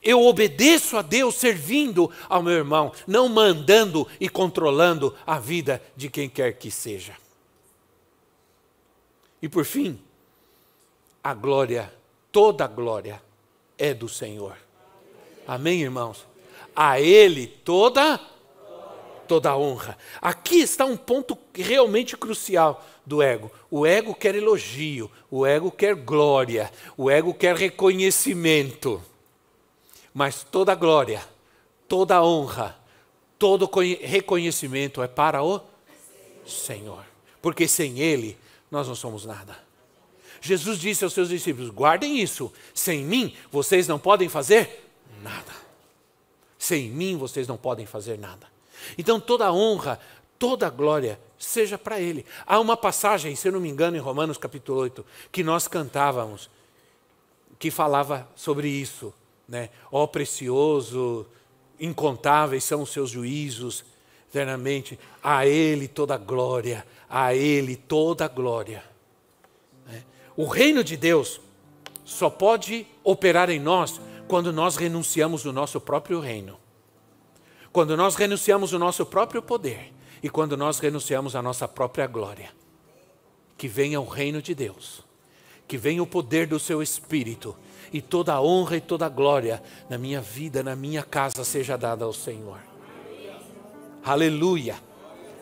Eu 0.03 0.23
obedeço 0.23 0.99
a 0.99 1.03
Deus 1.03 1.35
servindo 1.35 2.11
ao 2.29 2.43
meu 2.43 2.53
irmão, 2.53 2.93
não 3.07 3.29
mandando 3.29 4.07
e 4.21 4.29
controlando 4.29 5.15
a 5.27 5.39
vida 5.39 5.83
de 5.97 6.11
quem 6.11 6.29
quer 6.29 6.53
que 6.53 6.71
seja. 6.71 7.17
E 9.41 9.49
por 9.49 9.65
fim, 9.65 9.99
a 11.23 11.33
glória, 11.33 11.93
toda 12.31 12.65
a 12.65 12.69
glória 12.69 13.23
é 13.79 13.95
do 13.95 14.09
Senhor. 14.09 14.57
Amém, 15.47 15.83
irmãos? 15.83 16.27
A 16.77 17.01
Ele 17.01 17.47
toda 17.47 18.21
toda 19.27 19.51
a 19.51 19.57
honra. 19.57 19.97
Aqui 20.21 20.61
está 20.61 20.85
um 20.85 20.97
ponto 20.97 21.37
realmente 21.55 22.17
crucial 22.17 22.85
do 23.05 23.23
ego. 23.23 23.51
O 23.71 23.87
ego 23.87 24.15
quer 24.15 24.35
elogio, 24.35 25.11
o 25.31 25.45
ego 25.47 25.71
quer 25.71 25.95
glória, 25.95 26.71
o 26.97 27.11
ego 27.11 27.35
quer 27.35 27.57
reconhecimento. 27.57 29.03
Mas 30.13 30.45
toda 30.45 30.75
glória, 30.75 31.27
toda 31.89 32.23
honra, 32.23 32.79
todo 33.39 33.69
reconhecimento 34.01 35.03
é 35.03 35.09
para 35.09 35.43
o 35.43 35.61
Senhor. 36.47 37.05
Porque 37.43 37.67
sem 37.67 37.99
Ele 37.99 38.39
nós 38.71 38.89
não 38.89 38.95
somos 38.95 39.25
nada. 39.25 39.57
Jesus 40.41 40.79
disse 40.79 41.05
aos 41.05 41.13
seus 41.13 41.31
discípulos: 41.31 41.71
guardem 41.71 42.21
isso, 42.21 42.53
sem 42.75 43.05
mim 43.05 43.35
vocês 43.51 43.89
não 43.89 43.99
podem 43.99 44.29
fazer 44.29 44.91
nada. 45.23 45.53
Sem 46.59 46.91
mim 46.91 47.17
vocês 47.17 47.49
não 47.49 47.57
podem 47.57 47.87
fazer 47.87 48.19
nada. 48.19 48.54
Então 48.97 49.21
toda 49.21 49.53
honra, 49.53 49.99
toda 50.39 50.71
glória 50.71 51.19
seja 51.39 51.77
para 51.79 52.01
Ele. 52.01 52.25
Há 52.47 52.59
uma 52.61 52.77
passagem, 52.77 53.35
se 53.37 53.49
eu 53.49 53.53
não 53.53 53.61
me 53.61 53.69
engano, 53.69 53.97
em 53.97 54.01
Romanos 54.01 54.39
capítulo 54.39 54.81
8, 54.81 55.05
que 55.31 55.43
nós 55.43 55.69
cantávamos, 55.69 56.51
que 57.59 57.71
falava 57.71 58.29
sobre 58.35 58.69
isso 58.69 59.13
né? 59.49 59.71
Ó 59.91 60.03
oh, 60.03 60.09
precioso, 60.09 61.27
incontáveis 61.79 62.65
são 62.65 62.83
os 62.83 62.91
seus 62.91 63.11
juízos 63.11 63.85
eternamente. 64.29 64.99
A 65.23 65.47
Ele 65.47 65.87
toda 65.87 66.17
glória, 66.17 66.87
a 67.09 67.35
Ele 67.35 67.77
toda 67.77 68.27
glória. 68.27 68.83
Né? 69.87 70.03
O 70.37 70.47
reino 70.47 70.83
de 70.83 70.97
Deus 70.97 71.41
só 72.05 72.29
pode 72.29 72.87
operar 73.03 73.51
em 73.51 73.61
nós 73.61 74.01
quando 74.27 74.53
nós 74.53 74.77
renunciamos 74.77 75.45
o 75.45 75.53
nosso 75.53 75.81
próprio 75.81 76.21
reino. 76.21 76.59
Quando 77.75 77.97
nós 77.97 78.15
renunciamos 78.15 78.73
o 78.73 78.79
nosso 78.79 79.05
próprio 79.05 79.43
poder 79.43 79.93
e 80.23 80.31
quando 80.31 80.57
nós 80.57 80.79
renunciamos 80.79 81.35
a 81.35 81.43
nossa 81.43 81.67
própria 81.67 82.07
glória. 82.07 82.51
Que 83.59 83.67
venha 83.67 84.01
o 84.01 84.07
reino 84.07 84.41
de 84.41 84.55
Deus, 84.55 85.03
que 85.67 85.77
venha 85.77 86.01
o 86.01 86.07
poder 86.07 86.47
do 86.47 86.61
seu 86.61 86.81
Espírito 86.81 87.57
e 87.93 88.01
toda 88.01 88.33
a 88.33 88.41
honra 88.41 88.77
e 88.77 88.81
toda 88.81 89.07
a 89.07 89.09
glória 89.09 89.61
na 89.91 89.99
minha 89.99 90.21
vida, 90.21 90.63
na 90.63 90.77
minha 90.77 91.03
casa, 91.03 91.43
seja 91.43 91.77
dada 91.77 92.05
ao 92.05 92.13
Senhor. 92.13 92.61
Aleluia, 94.05 94.77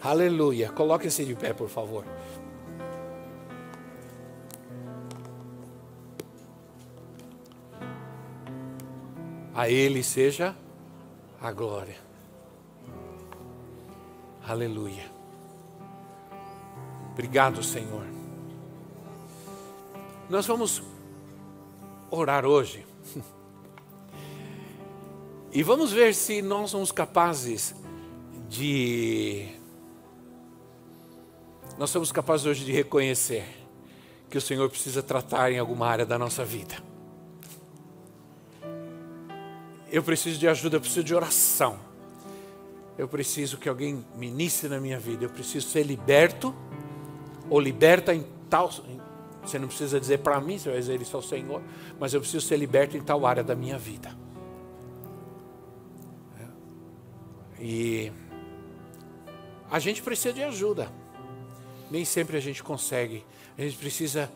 aleluia. 0.00 0.70
Coloque-se 0.70 1.26
de 1.26 1.34
pé, 1.34 1.52
por 1.52 1.68
favor. 1.68 2.06
A 9.54 9.68
Ele 9.68 10.02
seja 10.02 10.56
a 11.38 11.52
glória. 11.52 12.01
Aleluia. 14.52 15.10
Obrigado, 17.12 17.62
Senhor. 17.62 18.04
Nós 20.28 20.44
vamos 20.44 20.82
orar 22.10 22.44
hoje. 22.44 22.84
E 25.50 25.62
vamos 25.62 25.90
ver 25.90 26.14
se 26.14 26.42
nós 26.42 26.70
somos 26.70 26.92
capazes 26.92 27.74
de. 28.46 29.48
Nós 31.78 31.88
somos 31.88 32.12
capazes 32.12 32.44
hoje 32.44 32.62
de 32.62 32.72
reconhecer 32.72 33.46
que 34.28 34.36
o 34.36 34.40
Senhor 34.40 34.68
precisa 34.68 35.02
tratar 35.02 35.50
em 35.50 35.58
alguma 35.58 35.86
área 35.86 36.04
da 36.04 36.18
nossa 36.18 36.44
vida. 36.44 36.74
Eu 39.90 40.02
preciso 40.02 40.38
de 40.38 40.46
ajuda, 40.46 40.76
eu 40.76 40.80
preciso 40.80 41.04
de 41.04 41.14
oração. 41.14 41.91
Eu 42.96 43.08
preciso 43.08 43.56
que 43.56 43.68
alguém 43.68 44.04
ministre 44.16 44.68
na 44.68 44.78
minha 44.78 44.98
vida. 44.98 45.24
Eu 45.24 45.30
preciso 45.30 45.68
ser 45.68 45.84
liberto 45.84 46.54
ou 47.48 47.58
liberta 47.58 48.14
em 48.14 48.24
tal, 48.48 48.70
você 49.44 49.58
não 49.58 49.66
precisa 49.66 49.98
dizer 49.98 50.18
para 50.18 50.40
mim, 50.40 50.58
você 50.58 50.70
vai 50.70 50.78
dizer 50.78 51.00
isso 51.00 51.16
ao 51.16 51.22
Senhor, 51.22 51.62
mas 51.98 52.14
eu 52.14 52.20
preciso 52.20 52.46
ser 52.46 52.56
liberto 52.56 52.96
em 52.96 53.00
tal 53.00 53.26
área 53.26 53.42
da 53.42 53.54
minha 53.54 53.78
vida. 53.78 54.14
E 57.58 58.12
a 59.70 59.78
gente 59.78 60.02
precisa 60.02 60.32
de 60.32 60.42
ajuda. 60.42 60.90
Nem 61.90 62.04
sempre 62.04 62.36
a 62.36 62.40
gente 62.40 62.62
consegue. 62.62 63.24
A 63.56 63.62
gente 63.62 63.76
precisa, 63.76 64.30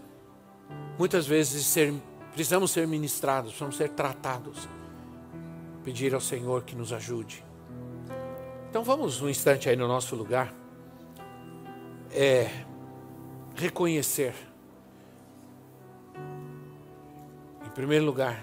muitas 0.99 1.27
vezes, 1.27 1.65
ser, 1.67 1.93
precisamos 2.33 2.71
ser 2.71 2.87
ministrados, 2.87 3.51
precisamos 3.51 3.77
ser 3.77 3.91
tratados. 3.91 4.69
Pedir 5.85 6.15
ao 6.15 6.21
Senhor 6.21 6.65
que 6.65 6.77
nos 6.77 6.93
ajude. 6.93 7.46
Então 8.69 8.83
vamos 8.85 9.21
um 9.21 9.29
instante 9.29 9.69
aí 9.69 9.77
no 9.77 9.89
nosso 9.89 10.15
lugar. 10.15 10.55
É, 12.11 12.51
reconhecer 13.55 14.35
primeiro 17.77 18.07
lugar, 18.07 18.43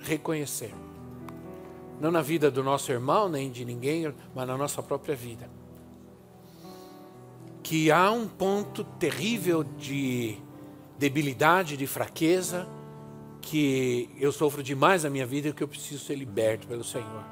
reconhecer. 0.00 0.74
Não 1.98 2.10
na 2.10 2.20
vida 2.20 2.50
do 2.50 2.62
nosso 2.62 2.92
irmão, 2.92 3.26
nem 3.26 3.50
de 3.50 3.64
ninguém, 3.64 4.12
mas 4.34 4.46
na 4.46 4.58
nossa 4.58 4.82
própria 4.82 5.16
vida. 5.16 5.48
Que 7.62 7.90
há 7.90 8.10
um 8.10 8.28
ponto 8.28 8.84
terrível 8.84 9.64
de 9.64 10.36
debilidade, 10.98 11.78
de 11.78 11.86
fraqueza, 11.86 12.68
que 13.40 14.10
eu 14.18 14.30
sofro 14.30 14.62
demais 14.62 15.04
na 15.04 15.08
minha 15.08 15.24
vida 15.24 15.48
e 15.48 15.52
que 15.54 15.62
eu 15.62 15.68
preciso 15.68 16.04
ser 16.04 16.16
liberto 16.16 16.66
pelo 16.66 16.84
Senhor. 16.84 17.24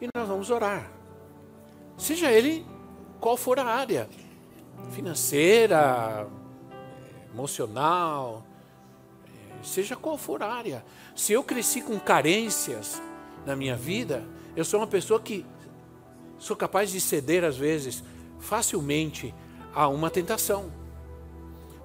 E 0.00 0.08
nós 0.12 0.26
vamos 0.26 0.50
orar. 0.50 0.97
Seja 1.98 2.30
ele 2.30 2.64
qual 3.20 3.36
for 3.36 3.58
a 3.58 3.64
área 3.64 4.08
financeira, 4.92 6.28
emocional, 7.34 8.46
seja 9.62 9.96
qual 9.96 10.16
for 10.16 10.42
a 10.42 10.52
área. 10.52 10.84
Se 11.16 11.32
eu 11.32 11.42
cresci 11.42 11.82
com 11.82 11.98
carências 11.98 13.02
na 13.44 13.56
minha 13.56 13.76
vida, 13.76 14.24
eu 14.56 14.64
sou 14.64 14.80
uma 14.80 14.86
pessoa 14.86 15.20
que 15.20 15.44
sou 16.38 16.56
capaz 16.56 16.90
de 16.90 17.00
ceder, 17.00 17.42
às 17.42 17.56
vezes, 17.56 18.02
facilmente 18.38 19.34
a 19.74 19.88
uma 19.88 20.08
tentação. 20.08 20.72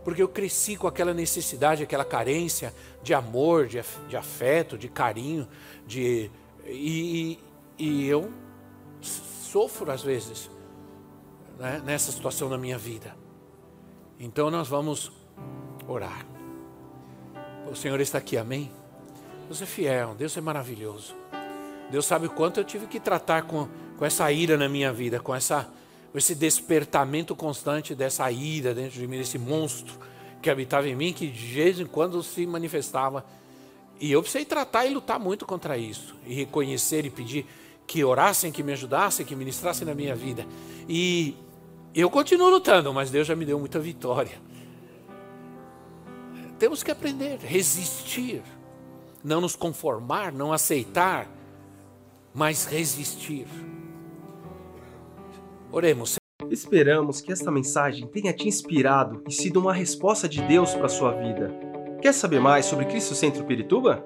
Porque 0.04 0.22
eu 0.22 0.28
cresci 0.28 0.76
com 0.76 0.88
aquela 0.88 1.14
necessidade, 1.14 1.82
aquela 1.82 2.06
carência 2.06 2.74
de 3.02 3.14
amor, 3.14 3.68
de, 3.68 3.82
de 4.08 4.16
afeto, 4.16 4.78
de 4.78 4.90
carinho, 4.90 5.48
de, 5.88 6.30
e, 6.68 7.40
e 7.80 8.06
eu 8.08 8.32
sofro, 9.54 9.92
às 9.92 10.02
vezes, 10.02 10.50
né, 11.60 11.80
nessa 11.86 12.12
situação 12.12 12.50
na 12.50 12.58
minha 12.58 12.76
vida. 12.76 13.16
Então 14.20 14.50
nós 14.50 14.68
vamos 14.68 15.12
orar. 15.88 16.26
O 17.72 17.76
Senhor 17.76 18.02
está 18.02 18.18
aqui, 18.18 18.36
amém? 18.36 18.72
Deus 19.46 19.62
é 19.62 19.66
fiel, 19.68 20.16
Deus 20.16 20.36
é 20.36 20.42
maravilhoso. 20.42 21.16
Deus 21.92 22.04
sabe 22.08 22.26
o 22.26 22.32
quanto 22.32 22.60
eu 22.60 22.64
tive 22.64 22.88
que 22.88 23.00
tratar 23.00 23.44
com, 23.44 23.70
com 23.96 24.04
essa 24.04 24.32
ira 24.32 24.58
na 24.58 24.68
minha 24.68 24.92
vida, 24.92 25.20
com 25.20 25.36
essa, 25.36 25.72
esse 26.16 26.34
despertamento 26.34 27.36
constante 27.36 27.94
dessa 27.94 28.32
ira 28.32 28.74
dentro 28.74 29.00
de 29.00 29.08
mim, 29.08 29.20
desse 29.20 29.38
monstro 29.38 30.00
que 30.42 30.50
habitava 30.50 30.90
em 30.90 30.96
mim, 30.96 31.14
que 31.14 31.28
de 31.28 31.54
vez 31.54 31.80
em 31.80 31.86
quando 31.86 32.24
se 32.24 32.48
manifestava. 32.48 33.24
E 34.00 34.12
eu 34.12 34.20
precisei 34.24 34.46
tratar 34.46 34.88
e 34.88 34.94
lutar 34.96 35.20
muito 35.20 35.46
contra 35.46 35.78
isso, 35.78 36.16
e 36.26 36.34
reconhecer 36.34 37.06
e 37.06 37.12
pedir 37.12 37.46
que 37.86 38.04
orassem, 38.04 38.52
que 38.52 38.64
me 38.64 38.74
ajudassem, 38.74 39.26
que 39.26 39.36
ministrassem 39.36 39.86
na 39.86 39.94
minha 39.94 40.16
vida. 40.16 40.46
E 40.88 41.36
eu 41.94 42.10
continuo 42.10 42.50
lutando, 42.50 42.94
mas 42.94 43.12
Deus 43.12 43.28
já 43.28 43.36
me 43.36 43.46
deu 43.46 43.60
muita 43.60 43.80
vitória. 43.80 44.42
Temos 46.58 46.82
que 46.82 46.92
aprender, 46.92 47.40
resistir, 47.40 48.42
não 49.24 49.42
nos 49.42 49.56
conformar, 49.56 50.32
não 50.32 50.54
aceitar, 50.54 51.30
mas 52.34 52.66
resistir. 52.66 53.48
Oremos. 55.72 56.16
Esperamos 56.50 57.20
que 57.20 57.32
esta 57.32 57.52
mensagem 57.52 58.08
tenha 58.08 58.34
te 58.34 58.48
inspirado 58.48 59.24
e 59.28 59.32
sido 59.32 59.60
uma 59.60 59.74
resposta 59.74 60.30
de 60.30 60.42
Deus 60.44 60.74
para 60.74 60.88
sua 60.88 61.12
vida. 61.12 61.54
Quer 62.02 62.14
saber 62.14 62.40
mais 62.40 62.66
sobre 62.66 62.86
Cristo 62.86 63.16
Centro 63.16 63.44
Pirituba? 63.46 64.06